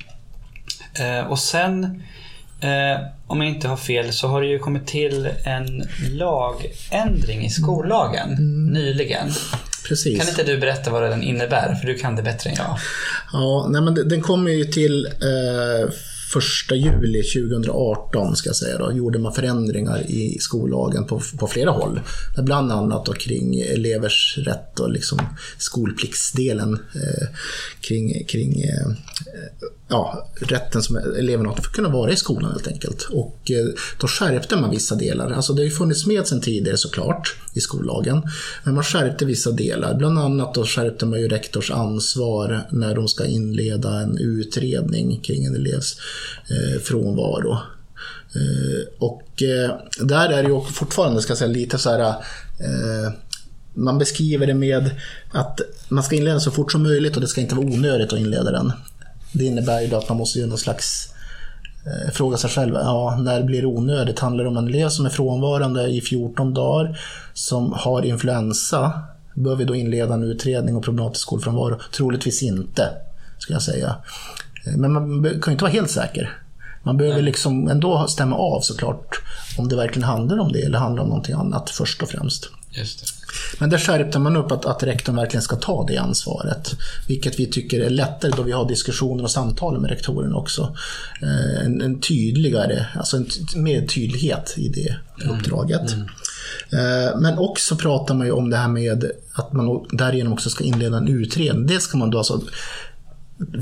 [0.99, 2.03] Eh, och sen,
[2.61, 7.51] eh, om jag inte har fel, så har det ju kommit till en lagändring i
[7.51, 8.37] skollagen
[8.73, 9.31] nyligen.
[9.89, 10.19] Precis.
[10.19, 11.75] Kan inte du berätta vad den innebär?
[11.75, 12.79] För du kan det bättre än jag.
[13.33, 15.91] Ja, nej men den kom ju till eh,
[16.33, 21.71] första juli 2018 ska jag säga då, gjorde man förändringar i skollagen på, på flera
[21.71, 22.01] håll.
[22.39, 25.19] Bland annat då kring elevers rätt och liksom
[25.59, 27.29] skolpliktsdelen eh,
[27.81, 28.87] kring, kring eh,
[29.89, 33.09] ja, rätten som eleverna har för att kunna vara i skolan helt enkelt.
[33.13, 33.67] Och eh,
[34.01, 35.31] då skärpte man vissa delar.
[35.31, 38.23] Alltså det har ju funnits med sedan tidigare såklart i skollagen.
[38.65, 39.95] Men man skärpte vissa delar.
[39.95, 45.45] Bland annat då skärpte man ju rektors ansvar när de ska inleda en utredning kring
[45.45, 45.97] en elevs
[46.51, 47.59] eh, frånvaro.
[48.35, 49.71] Eh, och eh,
[50.01, 53.13] där är det ju fortfarande, ska jag säga, lite så här eh,
[53.75, 54.91] man beskriver det med
[55.33, 58.19] att man ska inleda så fort som möjligt och det ska inte vara onödigt att
[58.19, 58.73] inleda den.
[59.39, 61.09] Det innebär ju då att man måste göra någon slags
[61.87, 64.19] eh, fråga sig själv, ja, när blir det onödigt?
[64.19, 67.01] Handlar det om en elev som är frånvarande i 14 dagar,
[67.35, 68.93] som har influensa?
[69.35, 71.81] Bör vi då inleda en utredning om problematisk skolfrånvaro?
[71.97, 72.89] Troligtvis inte,
[73.39, 73.97] ska jag säga.
[74.67, 76.39] Eh, men man kan ju inte vara helt säker.
[76.83, 79.23] Man behöver liksom ändå stämma av såklart
[79.59, 82.51] om det verkligen handlar om det eller handlar om någonting annat först och främst.
[82.71, 83.16] Just det.
[83.59, 86.75] Men där skärpte man upp att, att rektorn verkligen ska ta det ansvaret.
[87.09, 90.77] Vilket vi tycker är lättare då vi har diskussioner och samtal med rektorerna också.
[91.23, 94.97] Eh, en, en tydligare, alltså en mer tydlighet i det
[95.31, 95.93] uppdraget.
[96.73, 100.65] Eh, men också pratar man ju om det här med att man därigenom också ska
[100.65, 101.67] inleda en utredning.
[101.67, 102.41] Det ska man då alltså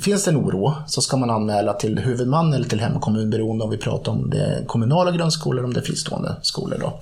[0.01, 3.71] Finns det en oro så ska man anmäla till huvudman eller till hemkommun beroende om
[3.71, 6.79] vi pratar om det kommunala grundskolor eller om det är fristående skolor.
[6.81, 7.01] Då.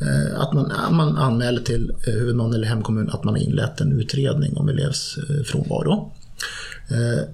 [0.00, 4.00] Eh, Att man, man anmäler till eh, huvudman eller hemkommun att man har inlett en
[4.00, 6.12] utredning om elevs eh, frånvaro.
[6.90, 7.24] Eh,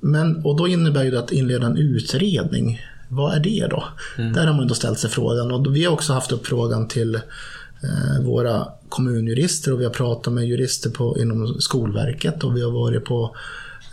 [0.00, 2.80] Men, och då innebär det att inleda en utredning.
[3.08, 3.84] Vad är det då?
[4.16, 7.14] Där har man då ställt sig frågan och vi har också haft upp frågan till
[7.14, 12.70] eh, våra kommunjurister och vi har pratat med jurister på, inom Skolverket och vi har
[12.70, 13.30] varit på eh,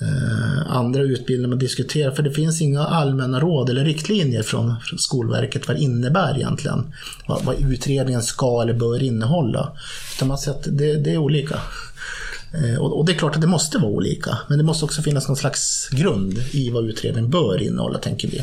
[0.01, 2.11] Eh, andra utbildningar man diskuterar.
[2.11, 6.93] För det finns inga allmänna råd eller riktlinjer från, Skolverket vad det innebär egentligen.
[7.27, 9.77] Vad, vad utredningen ska eller bör innehålla.
[10.15, 11.59] Utan man ser att det, det är olika.
[12.53, 14.37] Eh, och, och det är klart att det måste vara olika.
[14.49, 18.41] Men det måste också finnas någon slags grund i vad utredningen bör innehålla, tänker vi.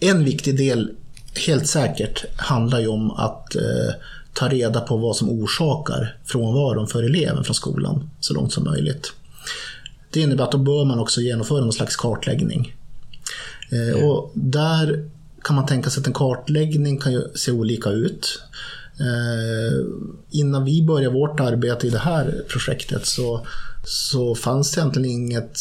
[0.00, 0.90] En viktig del,
[1.46, 3.62] helt säkert, handlar ju om att eh,
[4.32, 9.12] ta reda på vad som orsakar frånvaron för eleven från skolan så långt som möjligt.
[10.10, 12.74] Det innebär att då bör man också genomföra någon slags kartläggning.
[13.70, 14.04] Mm.
[14.04, 15.08] och där
[15.44, 18.42] kan man tänka sig att en kartläggning kan ju se olika ut.
[19.00, 19.86] Eh,
[20.30, 23.46] innan vi började vårt arbete i det här projektet så,
[23.84, 25.60] så fanns det egentligen inget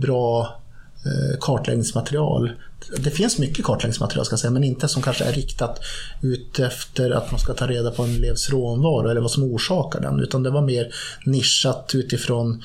[0.00, 0.60] bra
[1.04, 2.52] eh, kartläggningsmaterial.
[2.98, 5.80] Det finns mycket kartläggningsmaterial ska jag säga, men inte som kanske är riktat
[6.22, 10.00] ut efter att man ska ta reda på en elevs frånvaro eller vad som orsakar
[10.00, 10.20] den.
[10.20, 12.62] Utan det var mer nischat utifrån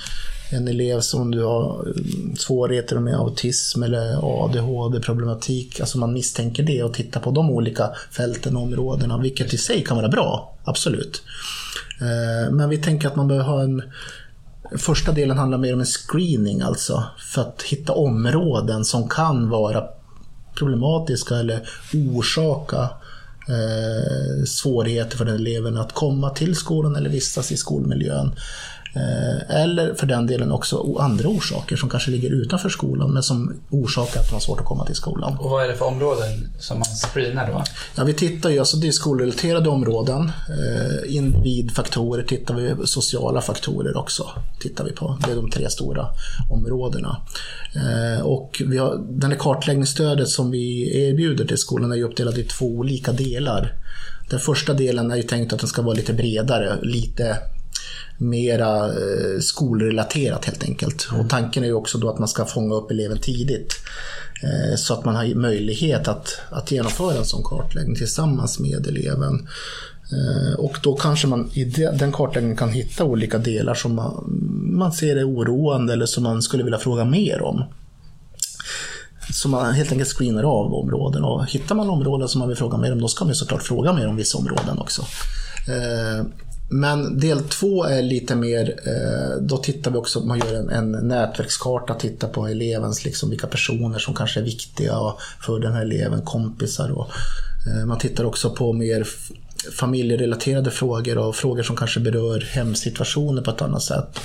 [0.49, 5.79] en elev som du har mm, svårigheter med autism eller ADHD-problematik.
[5.79, 9.84] Alltså man misstänker det och tittar på de olika fälten och områdena, vilket i sig
[9.84, 11.23] kan vara bra, absolut.
[12.01, 13.81] Eh, men vi tänker att man behöver ha en
[14.77, 19.84] Första delen handlar mer om en screening alltså, för att hitta områden som kan vara
[20.55, 22.89] problematiska eller orsaka
[23.47, 28.36] eh, svårigheter för den eleven att komma till skolan eller vistas i skolmiljön.
[28.95, 33.53] Eh, eller för den delen också andra orsaker som kanske ligger utanför skolan men som
[33.69, 35.38] orsakar att man har svårt att komma till skolan.
[35.38, 37.63] Och vad är det för områden som man screenar då?
[37.95, 43.97] Ja, vi tittar ju, alltså det är skolrelaterade områden, eh, individfaktorer tittar vi, sociala faktorer
[43.97, 44.29] också
[44.60, 45.17] tittar vi på.
[45.25, 46.08] Det är de tre stora
[46.49, 47.17] områdena.
[47.75, 52.38] Eh, och vi har, den här kartläggningsstödet som vi erbjuder till skolan är ju uppdelad
[52.38, 53.73] i två olika delar.
[54.29, 57.38] Den första delen är ju tänkt att den ska vara lite bredare, lite
[58.17, 61.08] mera eh, skolrelaterat helt enkelt.
[61.19, 63.73] Och tanken är ju också då att man ska fånga upp eleven tidigt.
[64.43, 69.47] Eh, så att man har möjlighet att, att genomföra en sån kartläggning tillsammans med eleven.
[70.12, 74.23] Eh, och då kanske man i de- den kartläggningen kan hitta olika delar som man,
[74.78, 77.63] man ser är oroande eller som man skulle vilja fråga mer om.
[79.34, 82.78] Så man helt enkelt screenar av områden och hittar man områden som man vill fråga
[82.78, 85.01] mer om, då ska man såklart fråga mer om vissa områden också.
[86.69, 90.91] Men del två är lite mer, eh, då tittar vi också, man gör en, en
[90.91, 94.93] nätverkskarta, tittar på elevens, liksom vilka personer som kanske är viktiga
[95.45, 97.10] för den här eleven, kompisar och
[97.67, 99.08] eh, man tittar också på mer
[99.71, 104.19] familjerelaterade frågor och frågor som kanske berör hemsituationer på ett annat sätt.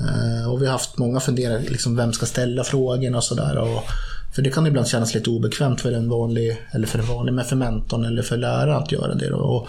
[0.00, 3.82] Eh, och vi har haft många funderingar, liksom vem ska ställa frågorna och sådär.
[4.34, 7.44] För det kan ibland kännas lite obekvämt för en vanlig, eller för en vanlig, men
[7.44, 9.28] för mentorn eller för läraren att göra det.
[9.28, 9.36] Då.
[9.36, 9.68] Och,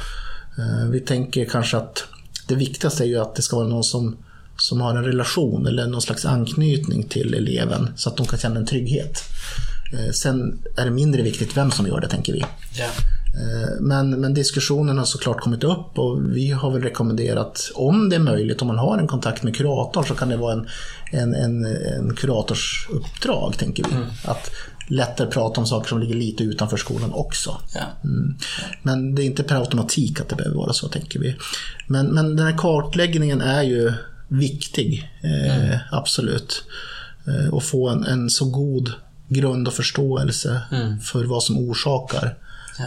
[0.92, 2.04] vi tänker kanske att
[2.48, 4.18] det viktigaste är ju att det ska vara någon som,
[4.58, 8.60] som har en relation eller någon slags anknytning till eleven så att de kan känna
[8.60, 9.24] en trygghet.
[9.94, 12.40] Eh, Sen är det mindre viktigt vem som gör det, tänker vi.
[12.40, 18.16] Eh, Men, men diskussionen har såklart kommit upp och vi har väl rekommenderat, om det
[18.16, 20.68] är möjligt, om man har en kontakt med kuratorn så kan det vara en,
[21.12, 23.90] en, en, en kuratorsuppdrag, tänker vi.
[24.26, 24.52] Att
[24.90, 27.62] lättare prata om saker som ligger lite utanför skolan också.
[27.74, 27.82] Ja.
[28.04, 28.38] Mm.
[28.84, 31.36] Men det är inte per automatik att det behöver vara så, tänker vi.
[31.88, 33.94] Men, men den här kartläggningen är ju
[34.28, 36.64] viktig, eh, absolut.
[37.28, 38.92] Eh, och få en, en så god
[39.28, 40.62] grund och förståelse
[41.04, 42.36] för vad som orsakar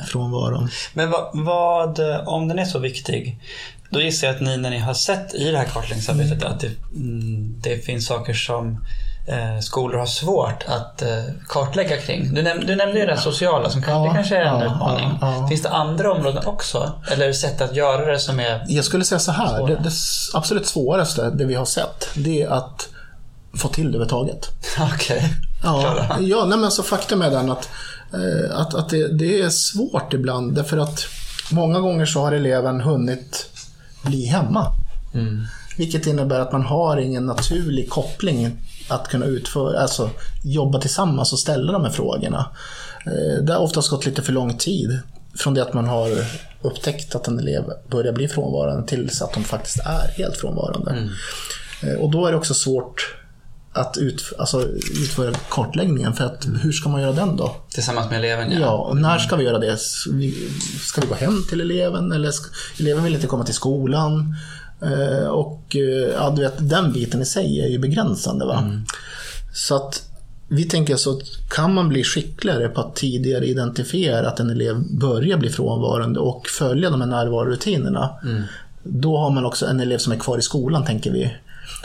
[0.07, 0.69] frånvaron.
[0.95, 3.41] Men vad, vad, om den är så viktig,
[3.91, 6.71] då gissar jag att ni när ni har sett i det här kartläggningsarbetet att det,
[6.95, 8.85] mm, det finns saker som
[9.61, 11.09] skolor har svårt att eh,
[11.49, 12.35] kartlägga kring.
[12.35, 14.65] Du, näm, du nämnde ju det sociala som kan, Ja, det kanske är en ja,
[14.67, 15.19] utmaning.
[15.21, 15.47] ja.
[15.49, 16.93] Finns det andra områden också?
[17.11, 18.65] Eller sätt att göra det som är...
[18.69, 19.91] Jag skulle säga så här, det, det
[20.35, 22.89] absolut svåraste, det vi har sett, det är att
[23.57, 24.49] få till det överhuvudtaget.
[24.95, 25.35] Okej.
[25.65, 27.69] Ja, ja nej, men så faktum är den att,
[28.15, 31.05] eh, att, att det, det är svårt ibland därför att
[31.51, 33.47] många gånger så har eleven hunnit
[34.03, 34.67] bli hemma.
[35.77, 38.57] Vilket innebär att man har ingen naturlig koppling
[38.88, 40.11] att kunna utföra, alltså
[40.45, 42.47] jobba tillsammans och ställa de här frågorna.
[43.07, 45.01] Eh, Det har oftast gått lite för lång tid
[45.35, 46.11] från det att man har
[46.62, 51.09] upptäckt att en elev börjar bli frånvarande tills att de faktiskt är helt frånvarande.
[51.83, 53.14] Eh, Och då är det också svårt
[53.75, 54.62] att ut, alltså,
[55.03, 57.57] utföra kartläggningen för att hur ska man göra den då?
[57.71, 58.59] Tillsammans med eleven ja.
[58.61, 59.77] Ja, och när ska vi göra det?
[59.81, 62.47] Ska vi gå hem till eleven eller ska,
[62.81, 64.37] eleven vill inte komma till skolan?
[64.83, 68.45] Eh, och eh, ja, du vet, den biten i sig är ju begränsande.
[68.45, 68.64] Va?
[69.55, 70.03] Så att
[70.49, 74.99] vi tänker så att kan man bli skickligare på att tidigare identifiera att en elev
[74.99, 78.11] börjar bli frånvarande och följa de här närvarorutinerna.
[78.83, 81.33] Då har man också en elev som är kvar i skolan tänker vi.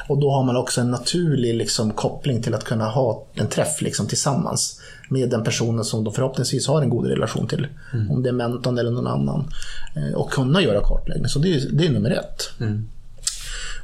[0.08, 3.82] Och då har man också en naturlig liksom, koppling till att kunna ha en träff
[3.82, 7.68] liksom, tillsammans med den personen som de förhoppningsvis har en god relation till.
[8.10, 9.50] Om det är mentorn eller någon annan.
[9.96, 11.28] Eh, Och kunna göra kartläggning.
[11.30, 12.50] Så det är, det är nummer ett.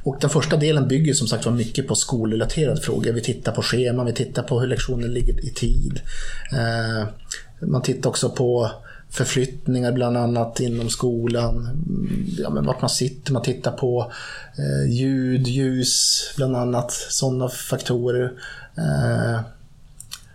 [0.02, 3.12] Och den första delen bygger som sagt var mycket på skolrelaterade frågor.
[3.12, 6.00] Vi tittar på scheman, vi tittar på hur lektionen ligger i tid.
[6.52, 7.06] Eh,
[7.60, 8.70] Man tittar också på
[9.10, 11.56] förflyttningar bland annat inom skolan.
[11.56, 14.12] Mm, Ja, men vart man sitter, man tittar på
[14.58, 18.32] eh, ljud, ljus, bland annat sådana faktorer.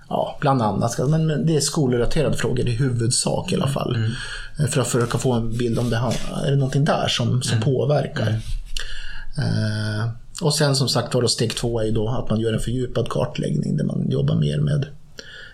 [0.10, 0.98] Ja, bland annat.
[1.10, 3.96] Men men det är skolrelaterade frågor i huvudsak i alla fall.
[4.60, 5.96] Eh, För att försöka få en bild om det
[6.46, 8.40] är det någonting där som, som påverkar.
[9.38, 10.10] Eh,
[10.42, 13.10] och sen som sagt var steg två är ju då att man gör en fördjupad
[13.10, 14.86] kartläggning där man jobbar mer med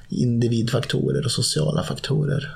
[0.10, 2.56] individfaktorer och sociala faktorer.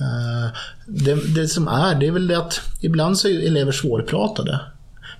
[0.00, 0.50] Eh,
[0.86, 4.60] det, det som är, det är väl det att ibland så är elever svårpratade.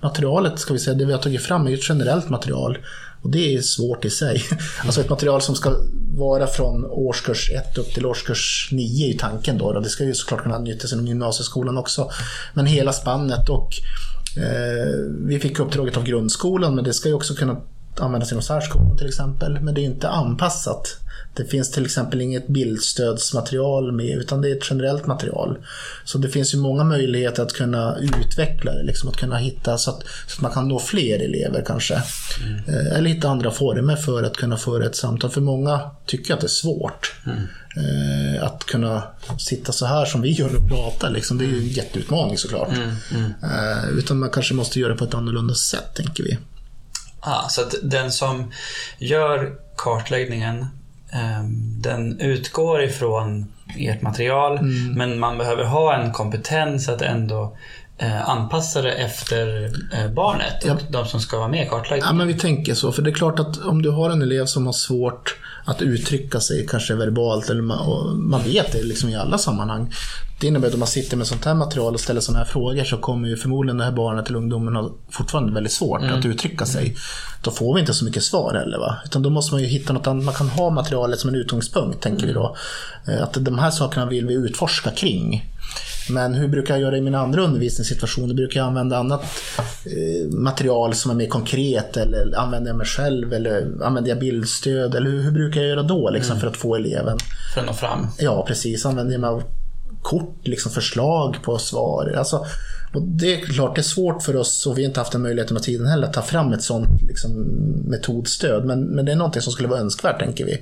[0.03, 2.79] Materialet, ska vi säga, det vi har tagit fram är ju ett generellt material.
[3.27, 4.43] Och det är svårt i sig.
[4.85, 5.77] Alltså ett material som ska
[6.17, 9.81] vara från årskurs 1 upp till årskurs 9 i tanken då.
[9.81, 12.11] Det ska ju såklart kunna nyttjas inom gymnasieskolan också.
[12.55, 13.69] Men hela spannet och
[14.37, 14.93] eh,
[15.27, 17.61] vi fick uppdraget av grundskolan men det ska ju också kunna
[17.99, 19.61] användas inom särskolan till exempel.
[19.61, 20.97] Men det är inte anpassat.
[21.37, 25.59] Det finns till exempel inget bildstödsmaterial med utan det är ett generellt material.
[26.05, 29.91] Så det finns ju många möjligheter att kunna utveckla det, liksom att kunna hitta så
[29.91, 31.95] att, så att man kan nå fler elever kanske.
[32.69, 35.31] Eh, Eller hitta andra former för att kunna föra ett samtal.
[35.31, 37.15] För många tycker att det är svårt.
[37.27, 39.03] Eh, Att kunna
[39.39, 41.09] sitta så här som vi gör och prata.
[41.09, 41.39] Liksom.
[41.39, 42.69] Det är ju en jätteutmaning såklart.
[43.43, 46.39] Eh, Utan man kanske måste göra det på ett annorlunda sätt, tänker vi.
[47.21, 48.53] Ah, så att den som
[48.99, 50.67] gör kartläggningen
[51.81, 53.47] den utgår ifrån
[53.79, 54.61] ert material
[54.97, 57.57] men man behöver ha en kompetens att ändå
[57.99, 60.77] eh, anpassa det efter eh, barnet och Ja.
[60.91, 62.17] de som ska vara med i Ja, kartläggningen.
[62.17, 62.93] men vi tänker så.
[62.93, 66.41] För det är klart att om du har en elev som har svårt att uttrycka
[66.41, 69.93] sig, kanske verbalt, eller man, och man vet det liksom i alla sammanhang.
[70.41, 72.85] Det innebär att om man sitter med sånt här material och ställer sådana här frågor
[72.85, 76.67] så kommer ju förmodligen det här barnet eller ungdomen ha fortfarande väldigt svårt att uttrycka
[76.67, 76.97] sig.
[77.43, 78.79] Då får vi inte så mycket svar heller.
[78.79, 78.97] Va?
[79.05, 80.25] Utan då måste man ju hitta något annat.
[80.25, 82.57] Man kan ha materialet som en utgångspunkt, tänker vi då.
[83.09, 85.53] Eh, Att de här sakerna vill vi utforska kring.
[86.11, 88.35] Men hur brukar jag göra i mina andra undervisningssituationer?
[88.35, 89.25] Brukar jag använda annat
[89.85, 91.97] eh, material som är mer konkret?
[91.97, 93.33] Eller använder jag mig själv?
[93.33, 94.95] Eller använder jag bildstöd?
[94.95, 97.19] Eller hur, hur brukar jag göra då liksom, för att få eleven?
[97.55, 98.07] För att nå fram.
[98.19, 98.87] Ja, precis.
[98.87, 99.43] Använder jag mig av
[100.03, 102.15] kort, liksom förslag på svar?
[102.19, 102.47] Alltså,
[103.01, 105.55] det är klart, det är svårt för oss och vi har inte haft den möjligheten
[105.55, 107.33] med tiden heller att ta fram ett sånt liksom,
[107.87, 108.65] metodstöd.
[108.65, 110.61] Men, men det är någonting som skulle vara önskvärt, tänker vi.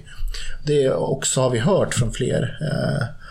[0.66, 3.23] Det också har vi hört från fler eh,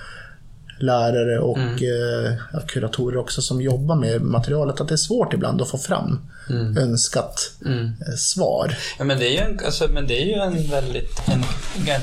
[0.79, 5.61] lärare och eh, ja, kuratorer också som jobbar med materialet att det är svårt ibland
[5.61, 6.29] att få fram
[6.77, 8.77] önskat eh, svar.
[8.97, 11.43] Ja, men, det är ju en, alltså, men det är ju en väldigt, en,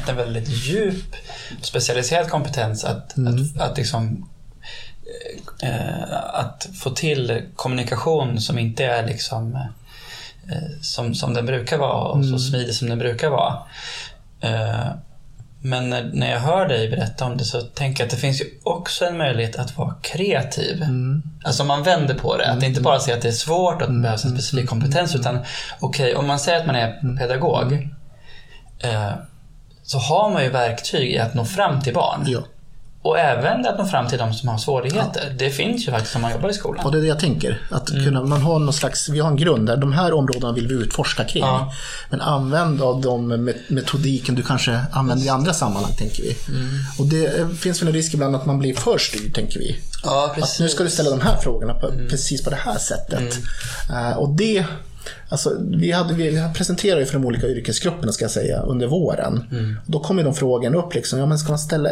[0.09, 1.15] en väldigt djup
[1.63, 4.29] specialiserad kompetens att, att, att liksom
[5.63, 9.55] eh, att få till kommunikation som inte är liksom
[10.49, 13.59] eh, som, som den brukar vara och så smidig som den brukar vara.
[15.63, 18.41] Men när, när jag hör dig berätta om det så tänker jag att det finns
[18.41, 20.85] ju också en möjlighet att vara kreativ.
[21.45, 22.51] Alltså om man vänder på det.
[22.51, 25.15] Att inte bara säga att det är svårt och att det behövs en specifik kompetens.
[25.15, 25.39] Utan
[25.81, 27.73] okej, om man säger att man är pedagog.
[28.79, 29.13] Eh,
[29.83, 32.25] så har man ju verktyg i att nå fram till barn.
[32.27, 32.41] Ja.
[33.03, 35.35] Och även att nå fram till de som har svårigheter.
[35.39, 36.85] Det finns ju faktiskt om man jobbar i skolan.
[36.85, 37.63] Och det är det jag tänker.
[37.71, 40.67] Att kunna, man har någon slags, vi har en grund där, de här områdena vill
[40.69, 41.43] vi utforska kring.
[41.43, 41.73] Ja.
[42.11, 46.37] Men använd av de met- metodiken du kanske använder i andra sammanhang, tänker vi.
[46.99, 49.77] Och det eh, finns väl en risk ibland att man blir för styrd, tänker vi.
[50.05, 53.39] Ja, Att nu ska du ställa de här frågorna på, precis på det här sättet.
[53.91, 54.65] Eh, och det
[55.29, 59.45] Alltså, vi, hade, vi presenterade för de olika yrkesgrupperna ska jag säga under våren.
[59.87, 60.95] Då kom ju de frågorna upp.
[60.95, 61.91] Liksom, ja, men ska man ställa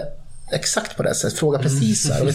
[0.52, 1.38] exakt på det sättet?
[1.38, 2.24] Fråga precis så här?
[2.24, 2.32] Vi,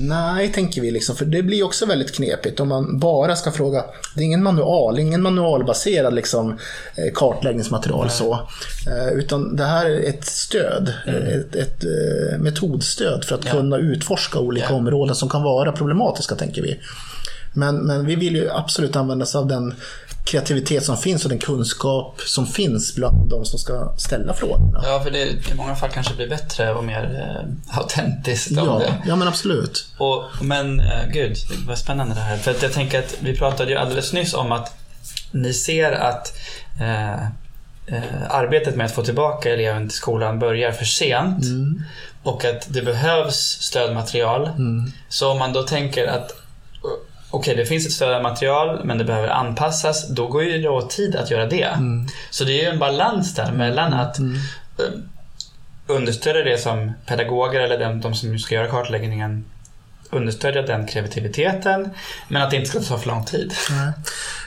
[0.00, 0.90] nej, tänker vi.
[0.90, 3.84] Liksom, för det blir också väldigt knepigt om man bara ska fråga.
[4.14, 6.50] Det är ingen manual, ingen manualbaserad liksom,
[6.94, 8.10] eh, kartläggningsmaterial.
[8.10, 8.32] så.
[8.86, 14.38] Eh, Utan det här är ett stöd, ett, ett eh, metodstöd för att kunna utforska
[14.38, 14.74] olika Ja.
[14.76, 16.80] områden som kan vara problematiska, tänker vi.
[17.52, 19.74] Men, men vi vill ju absolut använda oss av den
[20.26, 24.80] kreativitet som finns och den kunskap som finns bland de som ska ställa frågorna.
[24.84, 27.04] Ja, för det i många fall kanske blir bättre och mer
[27.38, 28.94] eh, autentiskt Ja, det.
[29.06, 29.86] ja men absolut.
[29.98, 32.36] Och, men eh, gud, vad spännande det här.
[32.36, 34.76] För att jag tänker att vi pratade ju alldeles nyss om att
[35.30, 36.38] ni ser att
[36.80, 37.22] eh,
[37.86, 41.44] eh, arbetet med att få tillbaka eleven till skolan börjar för sent.
[42.22, 44.50] Och att det behövs stödmaterial.
[45.08, 46.32] Så om man då tänker att
[47.30, 50.08] Okej, det finns ett stödmaterial men det behöver anpassas.
[50.08, 51.68] Då går ju det åt tid att göra det.
[52.30, 54.24] Så det är ju en balans där mellan att eh,
[55.86, 59.44] understödja det som pedagoger eller de, de som ska göra kartläggningen
[60.10, 61.90] understödja den kreativiteten
[62.28, 63.54] men att det inte ska ta för lång tid.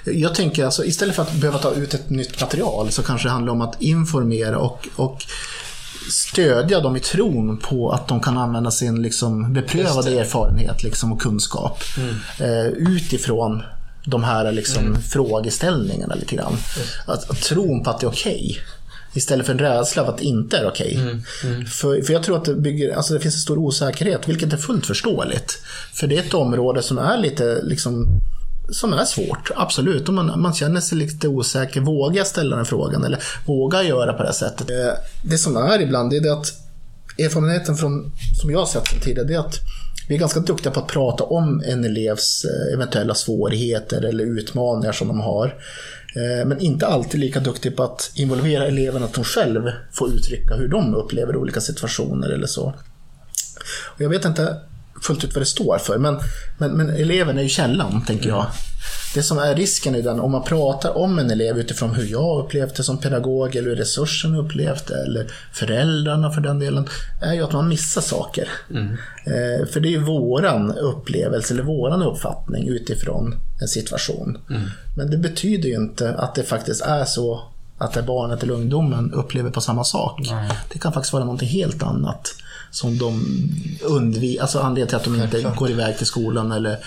[0.06, 3.32] Jag tänker alltså istället för att behöva ta ut ett nytt material så kanske det
[3.32, 5.26] handlar om att informera och, och
[6.10, 11.22] stödja dem i tron på att de kan använda sin liksom, beprövade erfarenhet liksom, och
[11.22, 11.84] kunskap
[12.40, 13.64] eh, utifrån
[14.06, 16.58] de här liksom, frågeställningarna lite grann.
[17.06, 18.60] Att, att tron på att det är okej.
[19.14, 21.00] Istället för en rädsla av att det inte är okej.
[21.68, 24.58] För, för jag tror att det, bygger, alltså det finns en stor osäkerhet, vilket är
[24.58, 25.62] fullt förståeligt.
[25.94, 28.22] För det är ett område som är lite liksom
[28.72, 30.10] som är svårt, absolut.
[30.10, 33.88] Om man, man känner sig lite osäker, vågar jag ställa den frågan eller vågar jag
[33.88, 34.70] göra på det här sättet?
[34.70, 34.94] Eh,
[35.24, 36.54] det som är ibland, det är det att
[37.20, 38.12] erfarenheten från,
[38.42, 39.60] som jag har sett sen tidigare, det är att
[40.08, 44.92] vi är ganska duktiga på att prata om en elevs eh, eventuella svårigheter eller utmaningar
[44.92, 45.46] som de har.
[46.16, 49.62] Eh, men inte alltid lika duktiga på att involvera eleven att de själv
[49.92, 52.74] får uttrycka hur de upplever olika situationer eller så.
[53.86, 54.58] Och jag vet inte
[55.02, 56.20] fullt ut vad det står för, men,
[56.58, 58.46] men, men eleven är ju källan, tänker jag.
[59.14, 62.46] Det som är risken i den, om man pratar om en elev utifrån hur jag
[62.46, 66.88] upplevt det som pedagog, eller hur resursen upplevt det, eller föräldrarna för den delen,
[67.22, 68.50] är ju att man missar saker.
[69.26, 74.38] Eh, för det är ju våran upplevelse, eller våran uppfattning utifrån en situation.
[74.98, 77.44] Men det betyder ju inte att det faktiskt är så
[77.78, 80.22] att det barnet eller ungdomen upplever på samma sak.
[80.74, 82.36] Det kan faktiskt vara någonting helt annat
[82.72, 83.24] som de
[83.84, 86.78] undviker, alltså anledningen till att de inte går iväg till skolan eller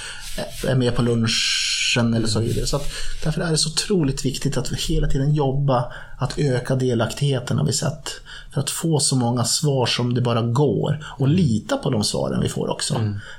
[0.67, 2.67] är med på lunchen eller så vidare.
[2.67, 2.87] Så att,
[3.25, 7.67] därför är det så otroligt viktigt att vi hela tiden jobba att öka delaktigheten har
[7.67, 8.11] vi sett.
[8.53, 12.41] För att få så många svar som det bara går och lita på de svaren
[12.43, 12.95] vi får också.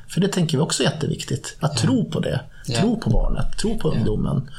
[0.08, 1.56] För det tänker vi också är jätteviktigt.
[1.60, 2.42] Att tro på det.
[2.80, 4.50] Tro på barnet, tro på ungdomen.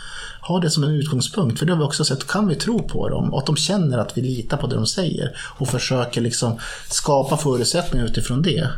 [0.48, 3.08] Ha det som en utgångspunkt, för det har vi också sett, kan vi tro på
[3.08, 6.58] dem och att de känner att vi litar på det de säger och försöker liksom
[6.90, 8.68] skapa förutsättningar utifrån det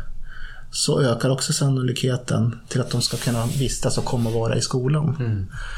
[0.71, 4.61] så ökar också sannolikheten till att de ska kunna vistas och komma och vara i
[4.61, 5.15] skolan.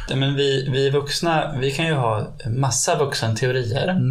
[0.09, 4.01] Ja, Men vi, vi vuxna, vi kan ju ha massa vuxenteorier.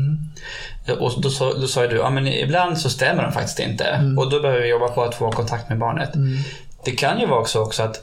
[1.00, 4.14] Och då, sa- då sa ju du, ja men ibland så stämmer de faktiskt inte.
[4.18, 6.10] Och då behöver vi jobba på att få kontakt med barnet.
[6.84, 8.02] Det kan ju vara också, också att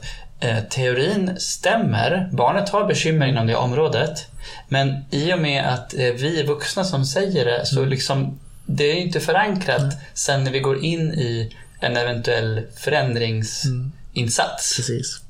[0.70, 2.28] teorin stämmer.
[2.32, 4.26] Barnet har bekymmer inom det området.
[4.68, 8.84] Men i och med att eh, vi är vuxna som säger det så liksom det
[8.84, 14.76] är inte förankrat sen när vi går in i en eventuell förändringsinsats.
[14.76, 15.20] Precis.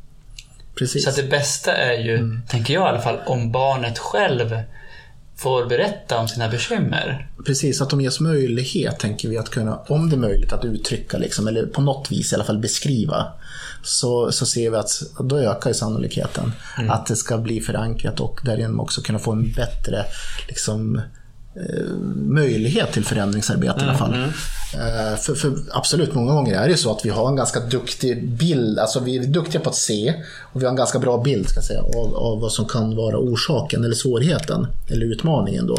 [0.79, 1.05] Precis.
[1.05, 4.63] Så det bästa är ju, tänker jag i alla fall, om barnet själv
[5.37, 7.29] får berätta om sina bekymmer.
[7.47, 11.19] Precis, att de ges möjlighet, tänker vi, att kunna, om det är möjligt, att uttrycka,
[11.19, 13.33] liksom, eller på något vis i alla fall beskriva.
[13.87, 16.53] Så, så ser vi att då ökar ju sannolikheten
[16.91, 20.05] att det ska bli förankrat och därigenom också kunna få en bättre
[20.49, 20.97] liksom,
[21.57, 24.15] eh, möjlighet till förändringsarbete i alla fall.
[24.75, 28.29] Eh, För, för absolut, många gånger är det så att vi har en ganska duktig
[28.33, 30.15] bild, alltså vi är duktiga på att se
[30.53, 32.97] och vi har en ganska bra bild ska jag säga, av, av vad som kan
[32.97, 35.67] vara orsaken eller svårigheten eller utmaningen.
[35.67, 35.75] Då.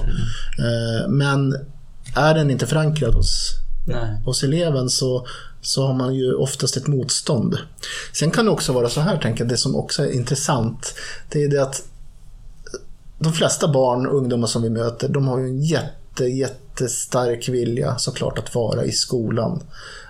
[0.59, 1.53] Eh, Men
[2.15, 3.51] är den inte förankrad hos,
[3.87, 4.21] Nej.
[4.25, 5.25] hos eleven så,
[5.61, 7.57] så har man ju oftast ett motstånd.
[8.13, 10.93] Sen kan det också vara så här, tänker jag, det som också är intressant,
[11.29, 11.83] det är det att
[13.19, 17.97] de flesta barn och ungdomar som vi möter, de har ju en jätte, jättestark vilja
[17.97, 19.63] såklart att vara i skolan.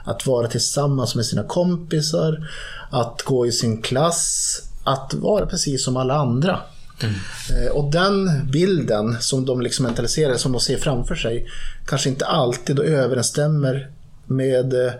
[0.03, 2.49] Att vara tillsammans med sina kompisar,
[2.91, 6.59] att gå i sin klass, att vara precis som alla andra.
[7.01, 11.47] Eh, Och den bilden som de liksom mentaliserar, som de ser framför sig,
[11.85, 13.91] kanske inte alltid överensstämmer
[14.25, 14.91] med eh,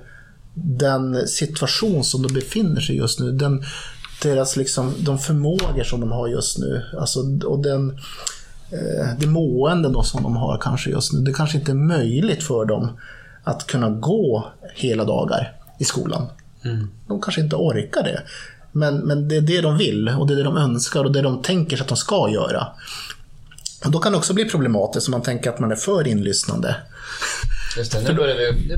[0.63, 3.31] den situation som de befinner sig just nu.
[3.31, 3.63] Den
[4.21, 6.85] deras liksom, de förmågor som de har just nu.
[6.99, 7.99] Alltså, och den,
[8.71, 11.19] eh, det mående då som de har kanske just nu.
[11.19, 12.97] Det kanske inte är möjligt för dem
[13.43, 16.27] att kunna gå hela dagar i skolan.
[16.63, 16.89] Mm.
[17.07, 18.21] De kanske inte orkar det.
[18.71, 21.21] Men, men det är det de vill och det är det de önskar och det
[21.21, 22.67] de tänker sig att de ska göra.
[23.85, 26.75] Och då kan det också bli problematiskt om man tänker att man är för inlyssnande.
[27.77, 28.75] Just det, nu börjar vi...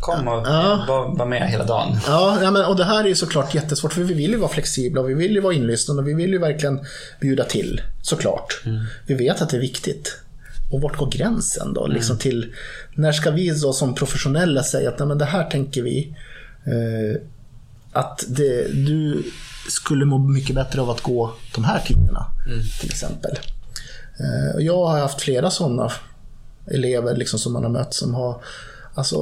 [0.00, 0.84] Kom och ja.
[0.88, 1.98] var, var med hela dagen.
[2.06, 5.00] Ja, men, och det här är ju såklart jättesvårt för vi vill ju vara flexibla
[5.00, 6.80] och vi vill ju vara inlyssnande och vi vill ju verkligen
[7.20, 8.62] bjuda till, såklart.
[8.64, 8.84] Mm.
[9.06, 10.16] Vi vet att det är viktigt.
[10.70, 11.84] Och vart går gränsen då?
[11.84, 11.96] Mm.
[11.96, 12.54] Liksom till,
[12.94, 16.16] när ska vi då som professionella säga att Nej, men det här tänker vi
[16.64, 17.20] eh,
[17.92, 19.22] att det, du
[19.68, 22.62] skulle må mycket bättre av att gå de här tiderna mm.
[22.80, 23.38] till exempel.
[24.20, 25.92] Eh, jag har haft flera sådana
[26.66, 28.42] elever liksom, som man har mött som har
[28.94, 29.16] Alltså,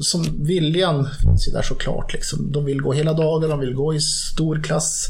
[0.00, 2.12] som viljan finns ju där såklart.
[2.12, 2.52] Liksom.
[2.52, 5.08] De vill gå hela dagen, de vill gå i stor klass.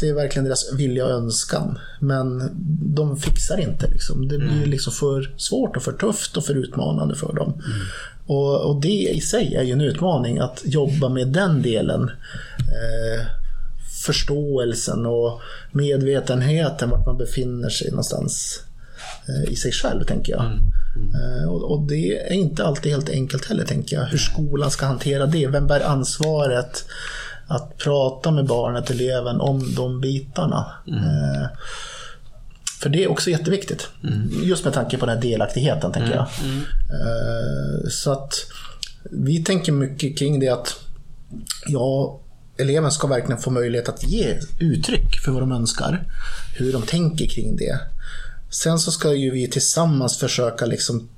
[0.00, 1.78] Det är verkligen deras vilja och önskan.
[2.00, 2.50] Men
[2.94, 3.90] de fixar inte.
[3.90, 4.28] Liksom.
[4.28, 4.70] Det blir mm.
[4.70, 7.52] liksom för svårt och för tufft och för utmanande för dem.
[7.52, 7.86] Mm.
[8.26, 12.10] Och, och, det i sig är ju en utmaning att jobba med den delen.
[12.58, 13.26] Eh,
[14.04, 15.40] förståelsen och
[15.72, 18.62] medvetenheten vart man befinner sig någonstans
[19.48, 20.44] i sig själv, tänker jag.
[20.44, 20.58] Mm.
[20.96, 21.42] Mm.
[21.42, 24.04] Eh, och, det är inte alltid helt enkelt heller, tänker jag.
[24.04, 25.46] Hur skolan ska hantera det.
[25.46, 26.84] Vem bär ansvaret
[27.46, 30.66] att prata med barnet, eleven, om de bitarna?
[30.86, 31.04] Mm.
[31.04, 31.46] Eh,
[32.80, 33.88] för det är också jätteviktigt.
[34.02, 34.30] Mm.
[34.44, 36.18] Just med tanke på den här delaktigheten, tänker mm.
[36.18, 36.28] jag.
[36.44, 36.58] Mm.
[36.90, 38.34] Eh, så att
[39.10, 40.80] vi tänker mycket kring det att
[41.66, 42.20] ja,
[42.58, 46.02] eleven ska verkligen få möjlighet att ge uttryck för vad de önskar.
[46.56, 47.80] Hur de tänker kring det.
[48.50, 51.08] Sen så ska ju vi tillsammans försöka liksom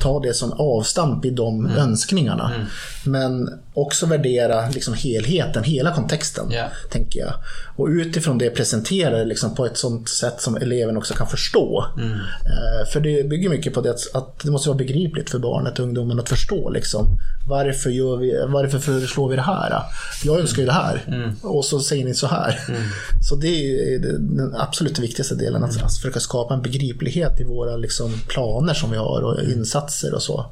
[0.00, 1.76] ta det som avstamp i de mm.
[1.76, 2.54] önskningarna.
[2.54, 2.66] Mm.
[3.04, 6.52] Men också värdera liksom helheten, hela kontexten.
[6.52, 6.70] Yeah.
[6.90, 7.34] tänker jag.
[7.80, 11.84] Och utifrån det presentera det liksom på ett sånt sätt som eleven också kan förstå.
[11.96, 12.12] Mm.
[12.12, 15.78] Eh, för det bygger mycket på det att, att, det måste vara begripligt för barnet
[15.78, 16.70] och ungdomen att förstå.
[16.70, 17.18] Liksom,
[17.48, 19.82] varför, gör vi, varför föreslår vi det här?
[20.24, 21.04] Jag önskar ju det här.
[21.06, 21.36] Mm.
[21.42, 22.60] Och så säger ni så här.
[22.68, 22.82] Mm.
[23.28, 25.64] Så det är den absolut viktigaste delen.
[25.64, 30.14] Att, att försöka skapa en begriplighet i våra liksom, planer som vi har och insatser
[30.14, 30.46] och så.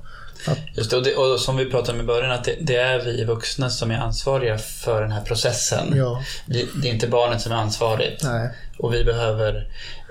[0.74, 3.04] Just det, och, det, och som vi pratade om i början, att det, det, är
[3.04, 5.92] vi vuxna som är ansvariga för den här processen.
[5.96, 6.22] Ja.
[6.46, 8.24] Det, det är inte barnet som är ansvarigt.
[8.24, 8.50] Nej.
[8.78, 9.68] Och vi behöver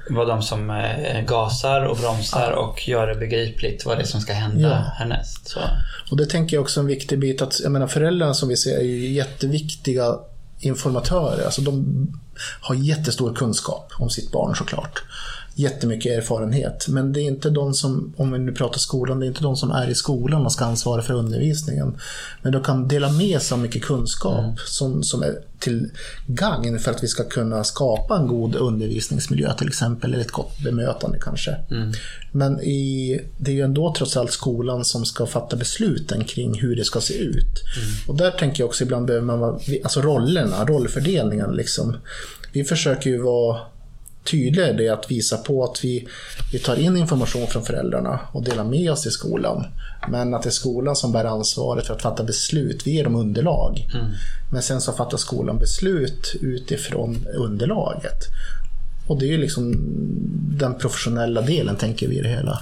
[0.10, 2.58] vara de som eh, gasar och bromsar ja.
[2.58, 4.94] och gör det begripligt vad det är som ska hända ja.
[4.98, 5.48] härnäst.
[5.48, 5.60] Så.
[6.12, 8.58] Och det tänker jag också är en viktig bit att jag menar, föräldrarna som vi
[8.58, 10.16] ser är ju jätteviktiga
[10.60, 11.46] informatörer.
[11.46, 12.08] Alltså de
[12.62, 15.04] har jättestor kunskap om sitt barn såklart
[15.60, 16.88] jättemycket erfarenhet.
[16.88, 19.56] Men det är inte de som, om vi nu pratar skolan, det är inte de
[19.56, 21.98] som är i skolan och ska ansvara för undervisningen.
[22.42, 24.56] Men de kan dela med sig av mycket kunskap mm.
[24.66, 25.90] som, som är till
[26.28, 30.60] gagn för att vi ska kunna skapa en god undervisningsmiljö till exempel, eller ett gott
[30.64, 31.52] bemötande kanske.
[31.72, 31.92] Mm.
[32.32, 36.76] Men i, det är ju ändå trots allt skolan som ska fatta besluten kring hur
[36.76, 37.36] det ska se ut.
[37.36, 37.90] Mm.
[38.08, 41.98] Och där tänker jag också ibland behöver man vara, alltså rollerna, rollfördelningen liksom.
[42.52, 43.58] Vi försöker ju vara
[44.32, 46.08] tydligare det att visa på att vi,
[46.52, 49.66] vi tar in information från föräldrarna och delar med oss i skolan.
[50.10, 52.82] Men att det är skolan som bär ansvaret för att fatta beslut.
[52.86, 53.90] Vi ger dem underlag.
[53.94, 54.06] Mm.
[54.52, 58.24] Men sen så fattar skolan beslut utifrån underlaget.
[59.08, 59.76] Och det är ju liksom
[60.58, 62.60] den professionella delen, tänker vi i det hela.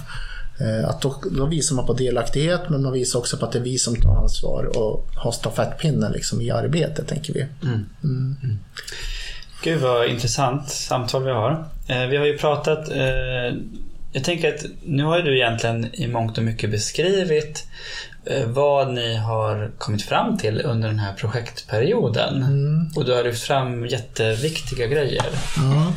[0.58, 3.58] Eh, att då, då, visar man på delaktighet men man visar också på att det
[3.58, 7.46] är vi som tar ansvar och har stafettpinnen liksom i arbetet, tänker vi.
[7.62, 7.86] Mm.
[8.04, 8.36] Mm.
[9.66, 11.64] Gud vad intressant samtal vi har.
[11.88, 13.54] Eh, vi har ju pratat, eh,
[14.12, 17.66] jag tänker att nu har ju du egentligen i mångt och mycket beskrivit
[18.24, 22.42] eh, vad ni har kommit fram till under den här projektperioden.
[22.42, 22.90] Mm.
[22.96, 25.26] Och du har lyft fram jätteviktiga grejer.
[25.58, 25.92] Mm.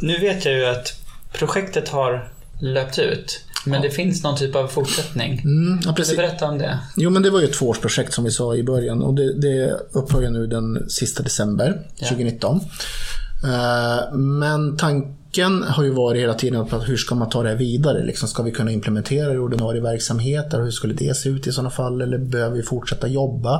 [0.00, 1.00] Nu vet jag ju att
[1.32, 2.28] projektet har
[2.60, 3.44] löpt ut.
[3.64, 3.88] Men ja.
[3.88, 5.40] det finns någon typ av fortsättning.
[5.44, 6.14] Mm, ja, precis.
[6.14, 6.78] Kan du berätta om det?
[6.96, 9.80] Jo, men det var ju ett tvåårsprojekt som vi sa i början och det, det
[9.92, 12.08] upphör nu den sista december ja.
[12.08, 12.56] 2019.
[12.56, 17.48] Uh, men tanken Tanken har ju varit hela tiden på hur ska man ta det
[17.48, 18.04] här vidare?
[18.04, 20.62] Liksom, ska vi kunna implementera det i ordinarie verksamheter?
[20.62, 22.00] Hur skulle det se ut i sådana fall?
[22.00, 23.54] Eller behöver vi fortsätta jobba?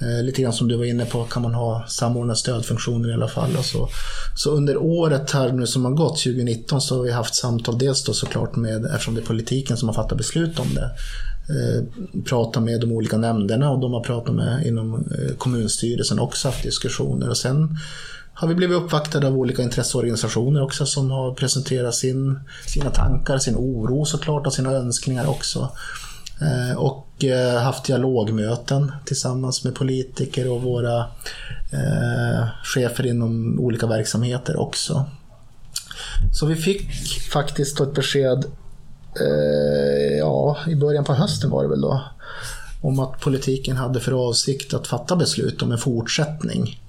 [0.00, 3.28] Eh, lite grann som du var inne på, kan man ha samordnade stödfunktioner i alla
[3.28, 3.56] fall.
[3.58, 3.88] Och så.
[4.36, 8.04] så under året här nu som har gått, 2019, så har vi haft samtal dels
[8.04, 10.90] då såklart med, eftersom det är politiken som har fattat beslut om det,
[11.54, 11.84] eh,
[12.24, 16.62] prata med de olika nämnderna och de har pratat med inom eh, kommunstyrelsen också haft
[16.62, 17.28] diskussioner.
[17.28, 17.78] Och sen
[18.40, 23.56] har vi blivit uppvaktade av olika intresseorganisationer också som har presenterat sin, sina tankar, sin
[23.56, 25.70] oro såklart och sina önskningar också.
[26.40, 30.98] Eh, och eh, haft dialogmöten tillsammans med politiker och våra
[31.72, 35.04] eh, chefer inom olika verksamheter också.
[36.32, 36.92] Så vi fick
[37.32, 38.44] faktiskt ett besked,
[39.20, 42.02] eh, ja, i början på hösten var det väl då,
[42.82, 46.80] om att politiken hade för avsikt att fatta beslut om en fortsättning.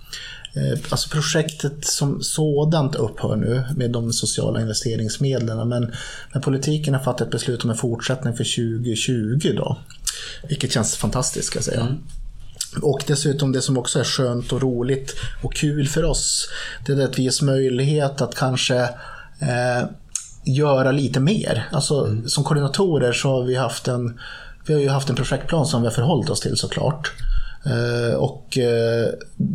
[0.54, 5.94] Eh, alltså projektet som sådant upphör nu med de sociala investeringsmedlen men,
[6.34, 9.78] men politiken har fattat ett beslut om en fortsättning för 2020 då.
[10.50, 11.82] Vilket känns fantastiskt ska jag säga.
[11.82, 11.98] Mm.
[12.82, 16.50] Och dessutom det som också är skönt och roligt och kul för oss,
[16.86, 18.78] det är att vi ges möjlighet att kanske
[19.40, 19.88] eh,
[20.44, 21.70] göra lite mer.
[21.72, 22.30] Alltså mm.
[22.30, 24.20] som koordinatorer så har vi haft en
[24.66, 27.12] vi har ju haft en projektplan som vi har förhållit oss till såklart.
[27.66, 29.10] Eh, och eh,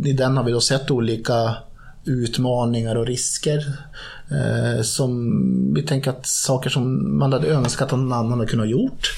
[0.05, 1.57] i den har vi då sett olika
[2.05, 3.77] utmaningar och risker.
[4.31, 8.69] Eh, som vi tänker att saker som man hade önskat att någon annan hade kunnat
[8.69, 9.13] gjort.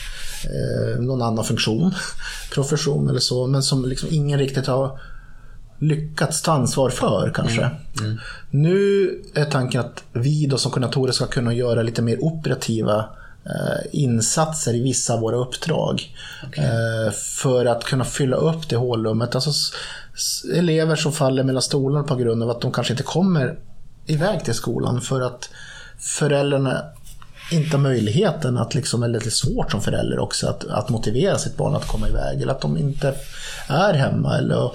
[0.99, 1.95] Någon annan funktion,
[2.55, 5.01] profession eller så, men som liksom ingen riktigt har
[5.79, 7.63] lyckats ta ansvar för kanske.
[7.63, 7.77] Mm.
[8.01, 8.19] Mm.
[8.51, 13.05] Nu är tanken att vi då som koordinatorer ska kunna göra lite mer operativa
[13.93, 16.15] insatser i vissa av våra uppdrag.
[16.49, 16.65] Okay.
[16.65, 19.35] Eh, för att kunna fylla upp det hålrummet.
[19.35, 19.51] Alltså
[20.55, 23.59] elever som faller mellan stolarna på grund av att de kanske inte kommer
[24.07, 25.49] iväg till skolan för att
[25.99, 26.83] föräldrarna
[27.51, 31.39] inte har möjligheten att, liksom, eller det är svårt som förälder också, att, att motivera
[31.39, 32.43] sitt barn att komma iväg.
[32.43, 33.15] Eller att de inte
[33.69, 34.39] är hemma.
[34.39, 34.71] Eller,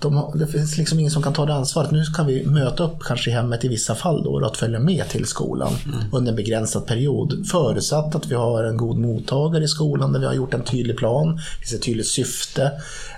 [0.00, 1.90] de, det finns liksom ingen som kan ta det ansvaret.
[1.90, 5.08] Nu kan vi möta upp kanske i hemmet i vissa fall då, att följa med
[5.08, 5.98] till skolan mm.
[6.12, 7.46] under en begränsad period.
[7.46, 10.96] Förutsatt att vi har en god mottagare i skolan där vi har gjort en tydlig
[10.96, 12.72] plan, det finns ett tydligt syfte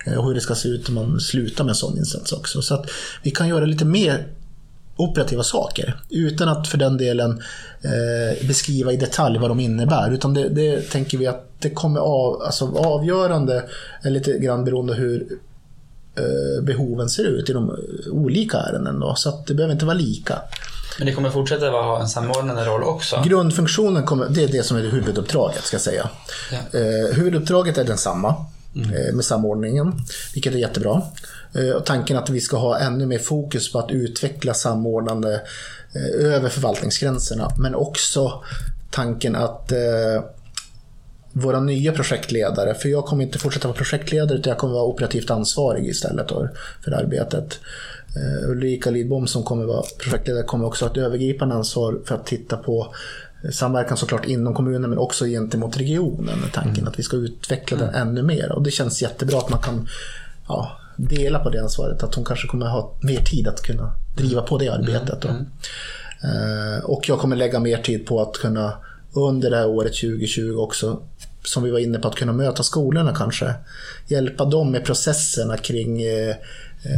[0.06, 2.62] eh, och hur det ska se ut om man slutar med en sån insats också.
[2.62, 2.90] Så att
[3.22, 4.26] vi kan göra lite mer
[4.96, 7.42] operativa saker utan att för den delen
[7.82, 10.10] eh, beskriva i detalj vad de innebär.
[10.10, 13.64] Utan det, det tänker vi att det kommer av, alltså avgörande,
[14.04, 15.38] lite grann beroende hur
[16.62, 17.76] behoven ser ut i de
[18.10, 19.00] olika ärenden.
[19.00, 20.38] Då, så att det behöver inte vara lika.
[20.98, 23.22] Men det kommer fortsätta att ha en samordnande roll också?
[23.26, 26.10] Grundfunktionen kommer, det är det som är huvuduppdraget ska jag säga.
[26.52, 26.78] Ja.
[26.78, 28.46] Eh, huvuduppdraget är densamma
[28.76, 28.90] mm.
[28.94, 29.92] eh, med samordningen,
[30.34, 31.02] vilket är jättebra.
[31.54, 35.42] Eh, och tanken att vi ska ha ännu mer fokus på att utveckla samordnande
[35.94, 38.44] eh, över förvaltningsgränserna, men också
[38.90, 40.24] tanken att eh,
[41.32, 45.30] våra nya projektledare, för jag kommer inte fortsätta vara projektledare utan jag kommer vara operativt
[45.30, 46.28] ansvarig istället
[46.84, 47.58] för arbetet.
[48.16, 52.26] Uh, Ulrika Lidbom som kommer vara projektledare kommer också ha ett övergripande ansvar för att
[52.26, 52.94] titta på
[53.44, 56.88] eh, samverkan såklart inom kommunen men också gentemot regionen med tanken mm.
[56.88, 58.08] att vi ska utveckla den mm.
[58.08, 58.52] ännu mer.
[58.52, 59.88] Och det känns jättebra att man kan
[60.48, 62.02] ja, dela på det ansvaret.
[62.02, 65.24] Att hon kanske kommer ha mer tid att kunna driva på det arbetet.
[65.24, 65.46] Mm.
[66.24, 68.72] Uh, och jag kommer lägga mer tid på att kunna
[69.12, 71.02] under det här året 2020 också
[71.44, 73.54] som vi var inne på, att kunna möta skolorna kanske.
[74.06, 76.36] Hjälpa dem med processerna kring eh,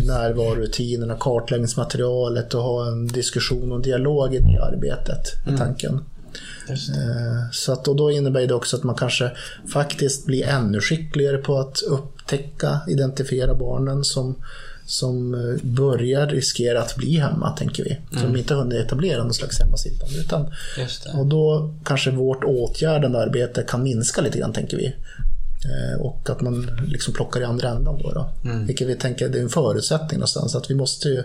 [0.07, 5.59] närvarorutinerna, kartläggningsmaterialet och ha en diskussion och dialog i det arbetet, mm.
[5.59, 6.01] tanken.
[6.69, 9.31] Eh, så att, och då innebär det också att man kanske
[9.73, 14.37] faktiskt blir ännu skickligare på att upptäcka, identifiera barnen som
[14.93, 17.99] som eh, börjar riskera att bli hemma, tänker vi.
[18.11, 18.37] Som mm.
[18.37, 20.19] inte hunnit etablera någon slags hemmasittande.
[20.19, 20.53] Utan,
[21.15, 24.87] och då kanske vårt åtgärdande arbete kan minska lite grann, tänker vi.
[25.65, 28.13] Eh, och att man liksom plockar i andra ändan då.
[28.13, 28.51] då.
[28.51, 28.67] Mm.
[28.67, 30.55] Vilket vi tänker det är en förutsättning någonstans.
[30.55, 31.23] Att vi måste ju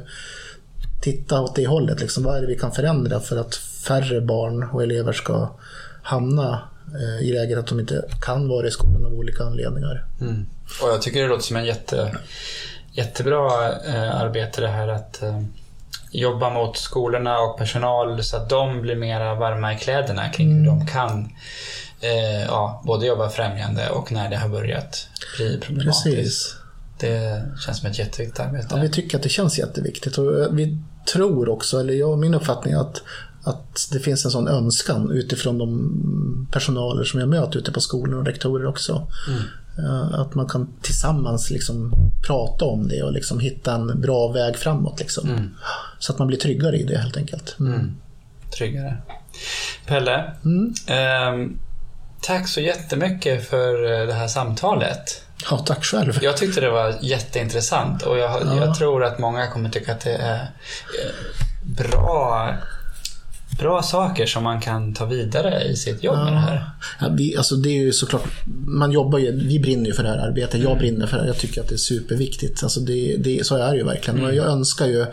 [1.01, 2.01] titta åt det hållet.
[2.01, 5.49] Liksom, vad är det vi kan förändra för att färre barn och elever ska
[6.01, 6.61] hamna
[6.93, 10.05] eh, i läget att de inte kan vara i skolan av olika anledningar.
[10.21, 10.45] Mm.
[10.81, 12.17] Och jag tycker det låter som en jätte
[12.97, 15.41] jättebra eh, arbete det här att eh,
[16.11, 20.59] jobba mot skolorna och personal så att de blir mera varma i kläderna kring mm.
[20.59, 21.29] hur de kan
[22.01, 26.03] eh, ja, både jobba främjande och när det har börjat bli problematiskt.
[26.03, 26.55] Precis.
[26.99, 28.67] Det känns som ett jätteviktigt arbete.
[28.69, 30.77] Ja, vi tycker att det känns jätteviktigt och eh, vi
[31.13, 33.01] tror också, eller jag, min uppfattning är att
[33.43, 38.19] att det finns en sån önskan utifrån de personaler som jag möter ute på skolor
[38.19, 39.07] och rektorer också.
[39.27, 39.41] Mm.
[39.79, 41.93] Eh, att man kan tillsammans liksom
[42.27, 44.99] prata om det och liksom hitta en bra väg framåt.
[44.99, 45.29] Liksom.
[45.29, 45.55] Mm.
[45.99, 47.55] Så att man blir tryggare i det helt enkelt.
[47.59, 47.73] Mm.
[47.73, 47.97] mm.
[48.57, 48.97] Tryggare.
[49.85, 50.33] Pelle,
[50.87, 51.47] eh,
[52.21, 55.23] tack så jättemycket för eh, det här samtalet.
[55.49, 56.19] Ja, tack själv.
[56.21, 58.55] Jag tyckte det var jätteintressant och jag, ja.
[58.55, 61.11] jag tror att många kommer tycka att det är eh,
[61.63, 62.53] bra
[63.59, 66.23] bra saker som man kan ta vidare i sitt jobb ja.
[66.23, 66.69] med det här.
[66.99, 68.23] Ja, vi, alltså det är ju såklart,
[68.67, 70.61] man jobbar ju, vi brinner ju för det här arbetet.
[70.61, 70.77] Jag mm.
[70.77, 71.27] brinner för det här.
[71.27, 72.63] Jag tycker att det är superviktigt.
[72.63, 74.19] Alltså det, det, så är det ju verkligen.
[74.19, 74.35] Mm.
[74.35, 75.05] Jag önskar ju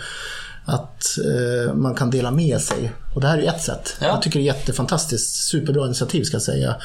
[0.65, 2.93] att eh, man kan dela med sig.
[3.15, 3.97] Och det här är ju ett sätt.
[4.01, 4.07] Ja.
[4.07, 5.35] Jag tycker det är jättefantastiskt.
[5.35, 6.77] Superbra initiativ ska jag säga.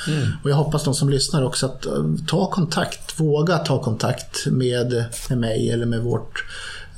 [0.43, 5.05] Och jag hoppas de som lyssnar också att eh, ta kontakt, våga ta kontakt med,
[5.29, 6.45] med mig eller med vårt,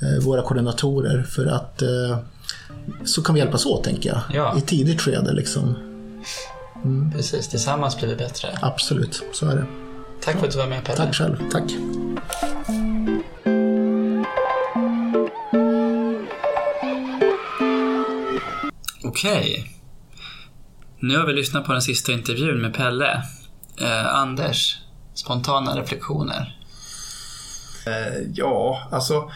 [0.02, 1.22] eh, våra koordinatorer.
[1.22, 2.18] För att eh,
[3.04, 4.20] så kan vi hjälpas åt tänker jag.
[4.32, 4.58] Ja.
[4.58, 5.74] I tidigt skede liksom.
[7.12, 8.58] Precis, tillsammans blir vi bättre.
[8.62, 9.66] Absolut, så är det.
[10.20, 10.96] Tack för att du var med Pelle.
[10.96, 11.36] Tack själv.
[11.52, 11.72] Tack.
[19.04, 19.70] Okej.
[20.98, 23.22] Nu har vi lyssnat på den sista intervjun med Pelle.
[23.80, 24.78] Eh, Anders,
[25.14, 26.58] spontana reflektioner?
[27.86, 29.30] Eh, ja, alltså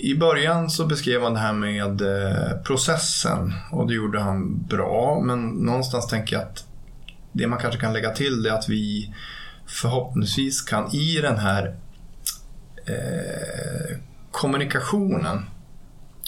[0.00, 5.20] i början så beskrev han det här med eh, processen och det gjorde han bra.
[5.24, 6.64] Men någonstans tänker jag att
[7.32, 9.14] det man kanske kan lägga till är att vi
[9.66, 11.76] förhoppningsvis kan i den här
[12.86, 13.96] eh,
[14.30, 15.46] kommunikationen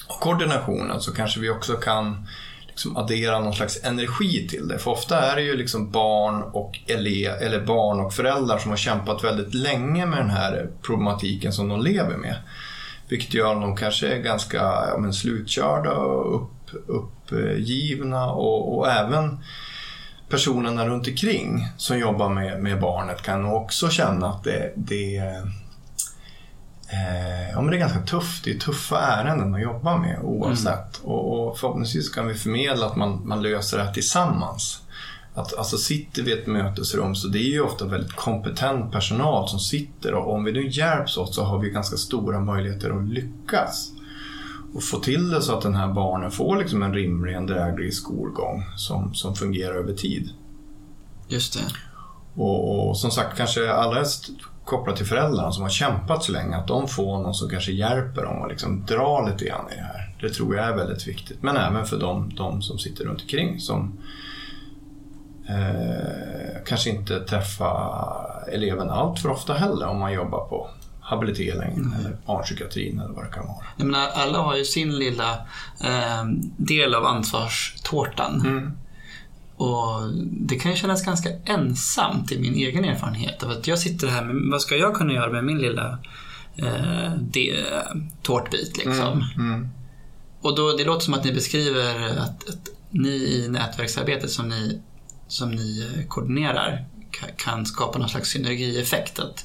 [0.08, 2.26] och koordinationen så kanske vi också kan
[2.66, 4.78] liksom addera någon slags energi till det.
[4.78, 8.76] För ofta är det ju liksom barn och ele, eller barn och föräldrar som har
[8.76, 12.36] kämpat väldigt länge med den här problematiken som de lever med.
[13.10, 19.38] Vilket gör de kanske ganska ja, men, slutkörda och upp, uppgivna och, och även
[20.28, 25.44] personerna runt omkring som jobbar med, med barnet kan också känna att det, det, eh,
[27.52, 28.44] ja, men det är ganska tufft.
[28.44, 31.00] Det är tuffa ärenden att jobba med oavsett.
[31.04, 34.82] Och, och förhoppningsvis kan vi förmedla att man, man löser det här tillsammans.
[35.40, 39.48] Att, alltså sitter vi i ett mötesrum så det är ju ofta väldigt kompetent personal
[39.48, 43.08] som sitter och om vi nu hjälps åt så har vi ganska stora möjligheter att
[43.08, 43.92] lyckas.
[44.74, 47.94] Och få till det så att den här barnen får liksom en rimlig, en dräglig
[47.94, 50.30] skolgång som, som fungerar över tid.
[51.28, 51.64] Just det.
[52.34, 54.30] Och, och som sagt, kanske allra helst
[54.64, 58.22] kopplat till föräldrarna som har kämpat så länge, att de får någon som kanske hjälper
[58.22, 60.16] dem och liksom dra lite grann i det här.
[60.20, 61.42] Det tror jag är väldigt viktigt.
[61.42, 63.98] Men även för de, de som sitter runt omkring som
[65.50, 70.70] eh, kanske inte träffar eleven allt för ofta heller om man jobbar på
[71.00, 73.66] habilitering eller barnpsykiatrin eller vad det kan vara.
[73.76, 75.32] Jag menar, alla har ju sin lilla
[75.84, 76.24] eh,
[76.56, 78.40] del av ansvarstårtan.
[78.40, 78.72] Mm.
[79.56, 83.42] Och det kan ju kännas ganska ensamt i min egen erfarenhet.
[83.42, 85.98] Av att jag sitter här med, vad ska jag kunna göra med min lilla
[86.56, 87.64] eh, det,
[88.22, 89.24] tårtbit liksom.
[89.36, 89.68] Mm.
[90.40, 94.80] Och då, det låter som att ni beskriver att, att ni i nätverksarbetet som ni,
[95.30, 96.84] som ni eh, koordinerar
[97.36, 99.18] kan skapa någon slags synergieffekt.
[99.18, 99.44] Att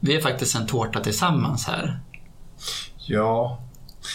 [0.00, 2.00] vi är faktiskt en tårta tillsammans här.
[2.96, 3.58] Ja,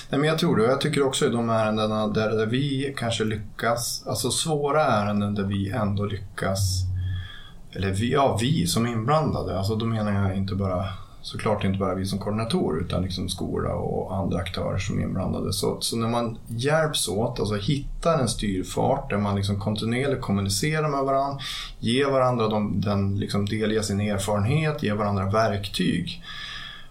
[0.09, 0.63] Nej, men jag tror det.
[0.63, 5.43] Jag tycker också i de ärendena där, där vi kanske lyckas, alltså svåra ärenden där
[5.43, 6.59] vi ändå lyckas,
[7.71, 10.85] eller vi, ja, vi som inblandade, alltså då menar jag inte bara
[11.21, 15.53] såklart inte bara vi som koordinatorer utan liksom skola och andra aktörer som är inblandade.
[15.53, 20.89] Så, så när man hjälps åt, alltså hittar en styrfart där man liksom kontinuerligt kommunicerar
[20.89, 21.41] med varandra,
[21.79, 26.23] ger varandra de, den, liksom delger sin erfarenhet, ger varandra verktyg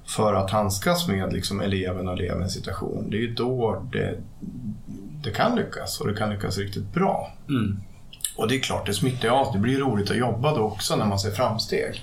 [0.07, 3.11] för att handskas med liksom eleven och elevens situation.
[3.11, 4.19] Det är ju då det,
[5.25, 7.33] det kan lyckas och det kan lyckas riktigt bra.
[7.49, 7.81] Mm.
[8.37, 9.53] Och det är klart, det smittar av.
[9.53, 12.03] Det blir roligt att jobba då också när man ser framsteg.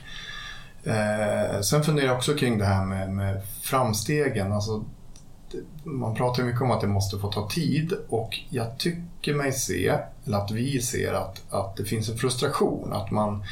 [0.88, 4.54] Eh, sen funderar jag också kring det här med, med framstegen.
[4.54, 4.84] Alltså,
[5.52, 9.52] det, man pratar mycket om att det måste få ta tid och jag tycker mig
[9.52, 9.94] se,
[10.26, 12.94] eller att vi ser att, att det finns en frustration.
[12.94, 13.44] Att man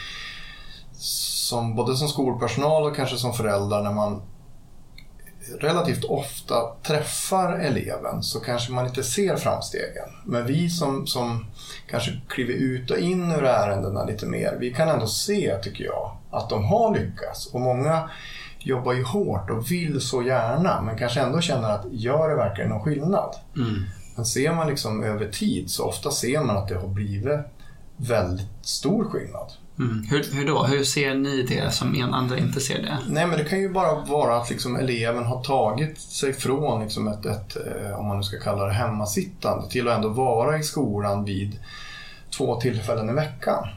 [0.97, 4.21] som, både som skolpersonal och kanske som föräldrar, när man
[5.59, 10.09] relativt ofta träffar eleven så kanske man inte ser framstegen.
[10.25, 11.45] Men vi som, som
[11.89, 16.17] kanske kliver ut och in ur ärendena lite mer, vi kan ändå se, tycker jag,
[16.31, 17.47] att de har lyckats.
[17.53, 18.09] Och många
[18.59, 22.69] jobbar ju hårt och vill så gärna, men kanske ändå känner att gör det verkligen
[22.69, 23.35] någon skillnad?
[23.55, 23.83] Mm.
[24.15, 27.39] Men ser man liksom över tid så ofta ser man att det har blivit
[27.97, 29.51] väldigt stor skillnad.
[29.79, 30.03] Mm.
[30.09, 30.63] Hur, hur då?
[30.63, 32.97] Hur ser ni det som en andra inte ser det?
[33.07, 37.07] Nej, men det kan ju bara vara att liksom eleven har tagit sig från liksom
[37.07, 40.63] ett, ett, eh, om man nu ska kalla det hemmasittande, till att ändå vara i
[40.63, 41.59] skolan vid
[42.37, 43.67] två tillfällen i veckan.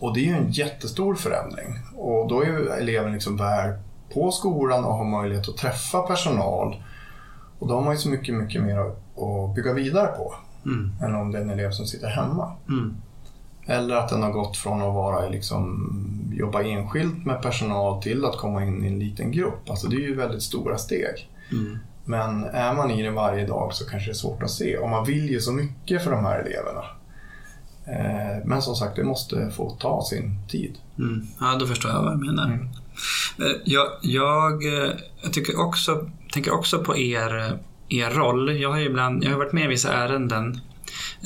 [0.00, 1.78] Och det är ju en jättestor förändring.
[1.96, 3.78] Och då är ju eleven liksom väl
[4.14, 6.82] på skolan och har möjlighet att träffa personal.
[7.58, 10.34] Och då har man ju så mycket, mycket mer att att bygga vidare på
[10.64, 10.90] Mm.
[11.02, 12.52] än om det är en elev som sitter hemma.
[12.68, 12.96] Mm.
[13.70, 15.90] Eller att den har gått från att vara liksom,
[16.32, 19.70] jobba enskilt med personal till att komma in i en liten grupp.
[19.70, 21.28] Alltså det är ju väldigt stora steg.
[21.52, 21.78] Mm.
[22.04, 24.76] Men är man i det varje dag så kanske det är svårt att se.
[24.76, 26.84] Och man vill ju så mycket för de här eleverna.
[27.86, 30.78] Eh, Men som sagt, det måste få ta sin tid.
[30.98, 31.26] Mm.
[31.40, 32.44] Ja, då förstår jag vad du menar.
[32.44, 32.68] Mm.
[33.38, 34.90] Eh, Jag, jag, eh,
[35.22, 37.58] jag tycker också, tänker också på er
[37.88, 38.60] er roll.
[38.60, 40.60] Jag har ju ibland, jag har varit med i vissa ärenden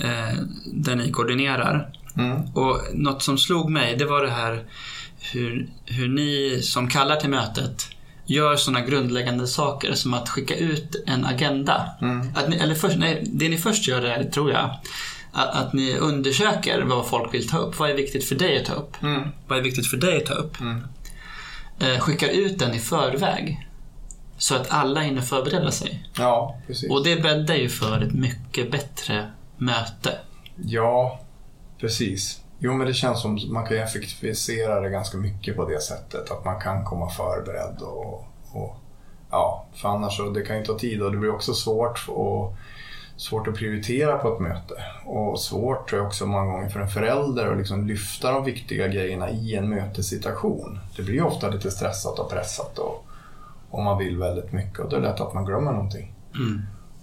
[0.05, 0.39] eh,
[0.73, 1.93] där ni koordinerar.
[2.17, 2.43] Mm.
[2.55, 4.65] Och något som slog mig, det var det här
[5.33, 7.87] hur, hur ni som kallar till mötet
[8.27, 11.91] gör sådana grundläggande saker som att skicka ut en agenda.
[12.35, 14.71] Att ni, eller först, nej, det ni först gör är, tror jag,
[15.33, 17.79] att, att ni undersöker vad folk vill ta upp.
[17.79, 18.97] Vad är viktigt för dig att ta upp?
[19.49, 20.57] Vad är viktigt för dig att ta upp?
[21.81, 23.69] Eh, skickar ut den i förväg.
[24.39, 26.09] Så att alla hinner förbereda sig.
[26.19, 26.91] Ja, precis.
[26.91, 30.19] Och det bäddar ju för ett mycket bättre möte.
[30.57, 31.21] Ja,
[31.85, 32.41] precis.
[32.59, 36.31] Jo, men det känns som man kan effektivisera det ganska mycket på det sättet.
[36.31, 38.77] Att man kan komma förberedd och, och
[39.31, 42.57] ja, för annars så det kan ju ta tid och det blir också svårt och
[43.17, 44.75] svårt att prioritera på ett möte.
[45.05, 48.89] Och svårt tror jag också många gånger för en förälder att liksom lyfta de viktiga
[48.89, 50.79] grejerna i en mötessituation.
[50.97, 53.05] Det blir ju ofta lite stressat och pressat och,
[53.71, 56.15] och man vill väldigt mycket och det är lätt att man glömmer någonting.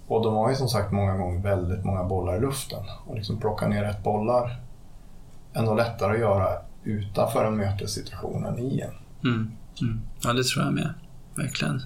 [0.07, 2.83] Och de har ju som sagt många gånger väldigt många bollar i luften.
[3.05, 4.70] Och liksom plocka ner rätt bollar
[5.53, 6.47] ändå lättare att göra
[6.83, 9.29] utanför en mötessituation än i en.
[9.31, 9.51] Mm.
[9.81, 10.01] Mm.
[10.23, 10.93] Ja, det tror jag med.
[11.35, 11.81] Verkligen.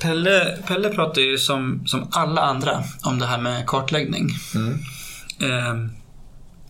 [0.00, 4.30] Pelle, Pelle pratar ju som, som alla andra om det här med kartläggning.
[5.40, 5.90] Ehm,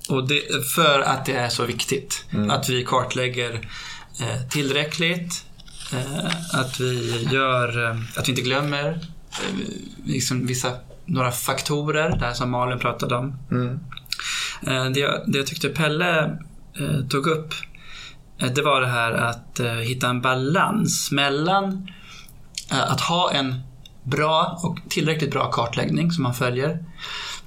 [0.09, 2.25] och det, för att det är så viktigt.
[2.51, 3.55] Att vi kartlägger
[4.21, 5.47] eh, tillräckligt.
[5.93, 8.89] Eh, att vi gör, eh, att vi inte glömmer
[9.31, 9.59] eh,
[10.05, 10.73] liksom vissa,
[11.05, 13.39] några faktorer, det här som Malin pratade om.
[13.51, 13.77] Eh,
[14.63, 16.39] det, jag, det jag tyckte Pelle
[16.81, 17.55] eh, tog upp
[18.39, 21.89] eh, det var det här att eh, hitta en balans mellan
[22.71, 23.55] eh, att ha en
[24.03, 26.85] bra och tillräckligt bra kartläggning som man följer.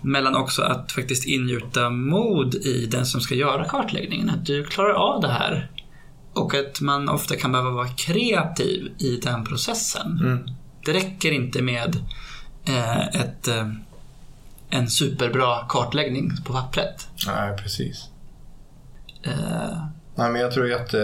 [0.01, 4.29] Mellan också att faktiskt ingjuta mod i den som ska göra kartläggningen.
[4.29, 5.71] Att du klarar av det här.
[6.33, 10.19] Och att man ofta kan behöva vara kreativ i den processen.
[10.85, 11.95] Det räcker inte med
[12.65, 13.67] eh, ett, eh,
[14.69, 17.07] en superbra kartläggning på pappret.
[17.27, 18.09] Nej, precis.
[19.23, 19.77] Eh,
[20.17, 20.97] Nej, men jag tror jätte...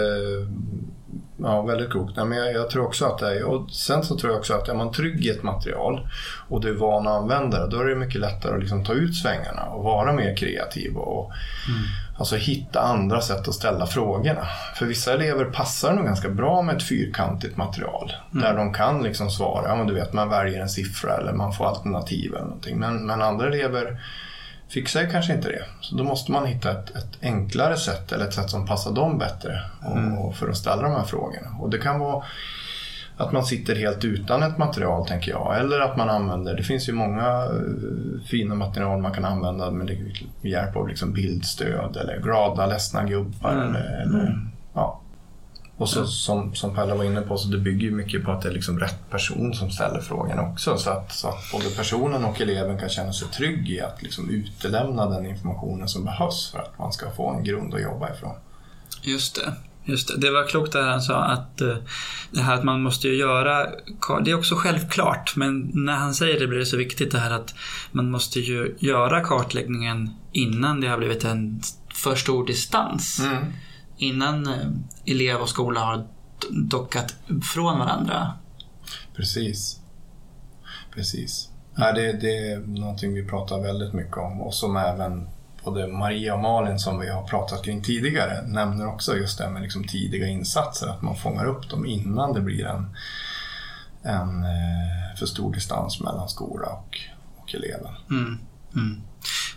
[1.37, 2.15] Ja, väldigt klokt.
[2.15, 3.43] Nej, men jag, jag tror också att det är...
[3.43, 6.07] Och sen så tror jag också att är man trygg i ett material
[6.49, 8.93] och du är van att använda det, då är det mycket lättare att liksom ta
[8.93, 11.31] ut svängarna och vara mer kreativ och
[12.17, 14.47] alltså hitta andra sätt att ställa frågorna.
[14.75, 19.29] För vissa elever passar nog ganska bra med ett fyrkantigt material där de kan liksom
[19.29, 22.79] svara, ja men du vet man väljer en siffra eller man får alternativ eller någonting.
[22.79, 23.97] Men, men andra elever
[24.69, 25.65] fixar ju kanske inte det.
[25.81, 29.17] Så då måste man hitta ett, ett enklare sätt eller ett sätt som passar dem
[29.17, 31.57] bättre och, och för att ställa de här frågorna.
[31.59, 32.23] Och det kan vara
[33.17, 35.59] att man sitter helt utan ett material tänker jag.
[35.59, 40.17] Eller att man använder, det finns ju många eh, fina material man kan använda med,
[40.41, 43.51] hjälp av liksom bildstöd eller glada ledsna gubbar.
[43.51, 44.99] Eller, eller, ja.
[45.77, 48.41] Och så som, som Pelle var inne på, så det bygger ju mycket på att
[48.41, 50.77] det är liksom rätt person som ställer frågan också.
[50.77, 54.29] Så att, så att både personen och eleven kan känna sig trygg i att liksom
[54.29, 58.35] utelämna den informationen som behövs för att man ska få en grund att jobba ifrån.
[59.01, 59.53] Just det.
[59.85, 60.17] Just det.
[60.17, 61.77] det var klokt det han sa att eh,
[62.31, 63.67] det här att man måste ju göra,
[64.25, 67.31] det är också självklart, men när han säger det blir det så viktigt det här
[67.31, 67.55] att
[67.91, 71.61] man måste ju göra kartläggningen innan det har blivit en
[71.93, 73.21] för stor distans.
[73.97, 74.67] Innan eh,
[75.05, 76.07] elev och skola har
[76.51, 77.15] dockat
[77.53, 78.33] från varandra.
[79.15, 79.79] Precis.
[80.93, 81.49] Precis.
[81.75, 85.27] Ja, det, det är någonting vi pratar väldigt mycket om och som även
[85.63, 89.61] både Maria och Malin som vi har pratat kring tidigare nämner också just det med
[89.61, 90.87] liksom tidiga insatser.
[90.87, 92.95] Att man fångar upp dem innan det blir en,
[94.03, 96.97] en eh, för stor distans mellan skola och,
[97.37, 97.93] och eleven.
[98.09, 98.39] Mm.
[98.75, 99.01] Mm.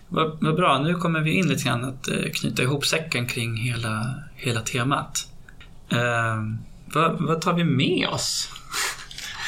[0.09, 3.57] Vad, vad bra, nu kommer vi in lite grann att eh, knyta ihop säcken kring
[3.57, 5.29] hela, hela temat.
[5.93, 6.43] Eh,
[6.95, 8.49] vad, vad tar vi med oss?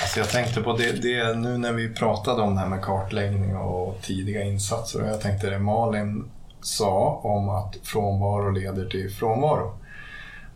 [0.03, 3.57] Alltså jag tänkte på det, det nu när vi pratade om det här med kartläggning
[3.57, 5.03] och tidiga insatser.
[5.03, 6.25] Och jag tänkte det Malin
[6.61, 9.79] sa om att frånvaro leder till frånvaro.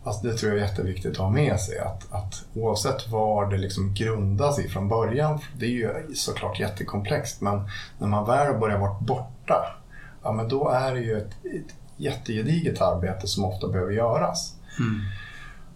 [0.04, 1.78] Alltså det tror jag är jätteviktigt att ha med sig.
[1.78, 7.40] Att, att oavsett var det liksom grundas i från början, det är ju såklart jättekomplext,
[7.40, 9.76] men när man väl börjar vara borta,
[10.22, 14.54] ja men då är det ju ett, ett jättegediget arbete som ofta behöver göras.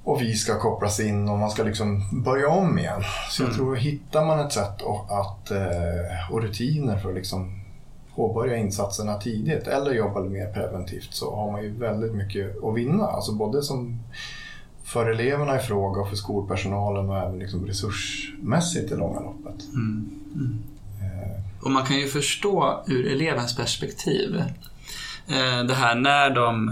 [0.05, 3.03] Och vi ska kopplas in och man ska liksom börja om igen.
[3.31, 7.65] Så jag tror hittar man ett sätt och, att, eh, och rutiner för att liksom
[8.16, 13.04] påbörja insatserna tidigt eller jobba mer preventivt så har man ju väldigt mycket att vinna.
[13.06, 13.98] Alltså både som
[14.84, 19.64] för eleverna i fråga och för skolpersonalen och även liksom resursmässigt i långa loppet.
[21.62, 24.36] Och man kan ju förstå ur elevens perspektiv
[25.28, 26.68] eh, det här när de,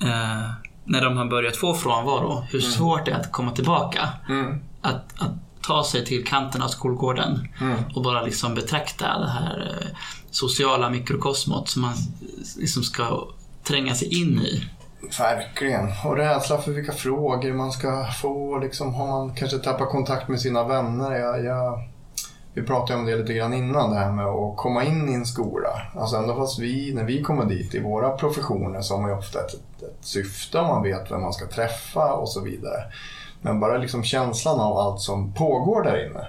[0.00, 0.50] eh,
[0.84, 4.08] när de har börjat få frånvaro, hur svårt det är att komma tillbaka.
[4.80, 5.32] Att, att
[5.66, 7.48] ta sig till kanten av skolgården
[7.94, 9.96] och bara liksom betrakta det här eh,
[10.30, 11.94] sociala mikrokosmot som man
[12.56, 13.28] liksom ska
[13.62, 14.64] tränga sig in i.
[15.18, 15.92] Verkligen.
[16.04, 18.58] Och rädsla för vilka frågor man ska få.
[18.58, 21.12] Liksom, har man kanske tappat kontakt med sina vänner.
[21.12, 21.82] Jag, jag,
[22.54, 25.26] vi pratade om det lite grann innan, det här med att komma in i en
[25.26, 25.82] skola.
[25.94, 29.16] Alltså ändå fast vi, när vi kommer dit i våra professioner så har man ju
[29.16, 32.84] ofta ett, ett syfte man vet vem man ska träffa och så vidare.
[33.44, 36.26] Men bara liksom känslan av allt som pågår där inne.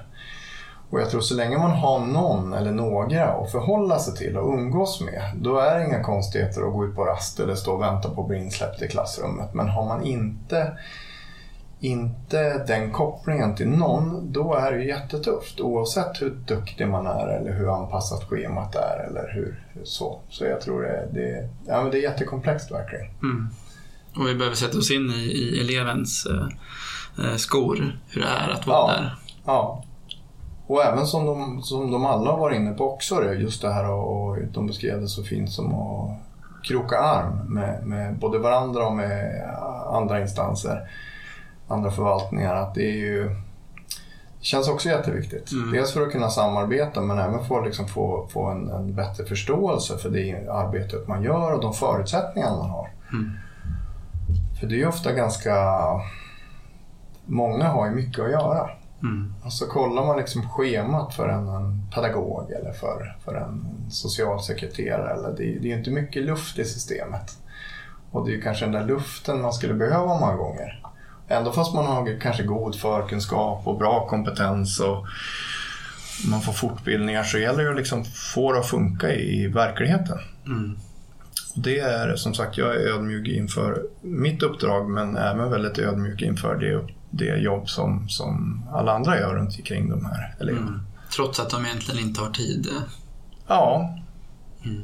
[0.90, 4.54] Och jag tror så länge man har någon eller några att förhålla sig till och
[4.54, 7.82] umgås med, då är det inga konstigheter att gå ut på rast eller stå och
[7.82, 9.54] vänta på att bli insläppt i klassrummet.
[9.54, 10.78] Men har man inte,
[11.80, 15.60] inte den kopplingen till någon, då är det jättetufft.
[15.60, 20.22] Oavsett hur duktig man är eller hur anpassat schemat är eller hur, hur så.
[20.30, 23.06] Så jag tror det, det, ja, men det är jättekomplext verkligen.
[23.06, 23.50] Mm.
[24.18, 26.48] Och vi behöver sätta oss in i, i elevens eh,
[27.38, 29.00] skor, hur det är att vara Ja.
[29.02, 29.16] där.
[29.46, 29.84] Ja.
[30.68, 33.74] Och även som de, som de alla har varit inne på också, det, just det
[33.74, 36.10] här och, och de beskrev det så fint som att
[36.64, 39.44] kroka arm med, med både varandra och med
[39.94, 40.90] andra instanser,
[41.68, 42.56] andra förvaltningar.
[42.56, 43.36] Att det är ju
[44.46, 45.52] känns också jätteviktigt.
[45.52, 45.72] Mm.
[45.72, 49.26] Dels för att kunna samarbeta men även för att liksom få, få en, en bättre
[49.26, 52.90] förståelse för det arbetet man gör och de förutsättningar man har.
[53.14, 53.32] Mm.
[54.60, 55.56] För det är ju ofta ganska...
[57.26, 58.70] Många har ju mycket att göra.
[59.04, 59.34] Mm.
[59.44, 65.14] Och så kollar man liksom schemat för en, en pedagog eller för, för en socialsekreterare.
[65.14, 67.38] Eller det, det är ju inte mycket luft i systemet.
[68.12, 70.82] Och det är ju kanske den där luften man skulle behöva många gånger.
[71.28, 75.06] Ändå fast man har kanske god förkunskap och bra kompetens och
[76.30, 80.18] man får fortbildningar så gäller det att liksom få det att funka i, i verkligheten.
[80.46, 80.78] Mm.
[81.56, 86.22] Och det är som sagt, jag är ödmjuk inför mitt uppdrag men även väldigt ödmjuk
[86.22, 90.68] inför det, det jobb som, som alla andra gör runt omkring de här eleverna.
[90.68, 90.82] Mm.
[91.16, 92.68] Trots att de egentligen inte har tid.
[93.48, 93.96] Ja.
[94.66, 94.82] Mm.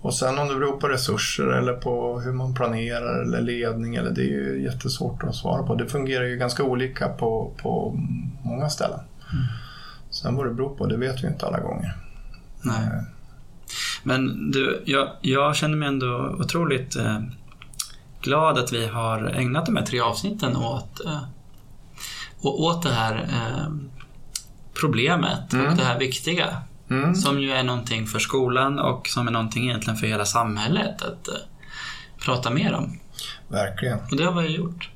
[0.00, 4.10] Och sen om det beror på resurser eller på hur man planerar eller ledning, eller
[4.10, 5.74] det är ju jättesvårt att svara på.
[5.74, 8.00] Det fungerar ju ganska olika på, på
[8.42, 9.00] många ställen.
[10.10, 11.96] Sen vad det beror på, det vet vi inte alla gånger.
[12.62, 13.04] Nej.
[14.02, 17.20] Men du, jag, jag känner mig ändå otroligt eh,
[18.20, 21.22] glad att vi har ägnat de här tre avsnitten åt, eh,
[22.40, 23.66] å- åt det här eh,
[24.80, 25.66] problemet Mm.
[25.66, 26.62] och det här viktiga.
[26.90, 27.14] Mm.
[27.14, 31.28] Som ju är någonting för skolan och som är någonting egentligen för hela samhället att
[31.28, 31.34] eh,
[32.24, 32.98] prata mer om.
[33.48, 33.98] Verkligen.
[34.10, 34.90] Och det har vi gjort.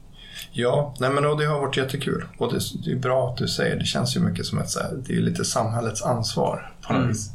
[0.53, 2.24] Ja, nej men och det har varit jättekul.
[2.38, 3.84] Och det, det är bra att du säger det.
[3.84, 7.09] känns ju mycket som ett så här, det är lite samhällets ansvar på något Mm.
[7.12, 7.30] vis.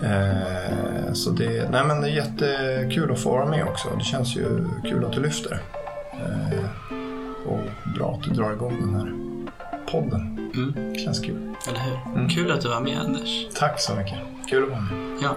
[0.00, 3.88] Eh, så det, nej men det är jättekul att få vara med också.
[3.98, 5.62] Det känns ju kul att du lyfter.
[6.12, 6.58] Eh,
[7.46, 7.60] och
[7.96, 9.12] bra att du drar igång den här
[9.92, 10.50] podden.
[10.54, 10.94] Mm.
[10.98, 11.54] Känns kul.
[11.68, 12.14] Eller hur?
[12.14, 12.28] Mm.
[12.28, 13.46] Kul att du var med Anders.
[13.54, 14.18] Tack så mycket.
[14.50, 15.22] Kul att vara med.
[15.22, 15.36] Ja.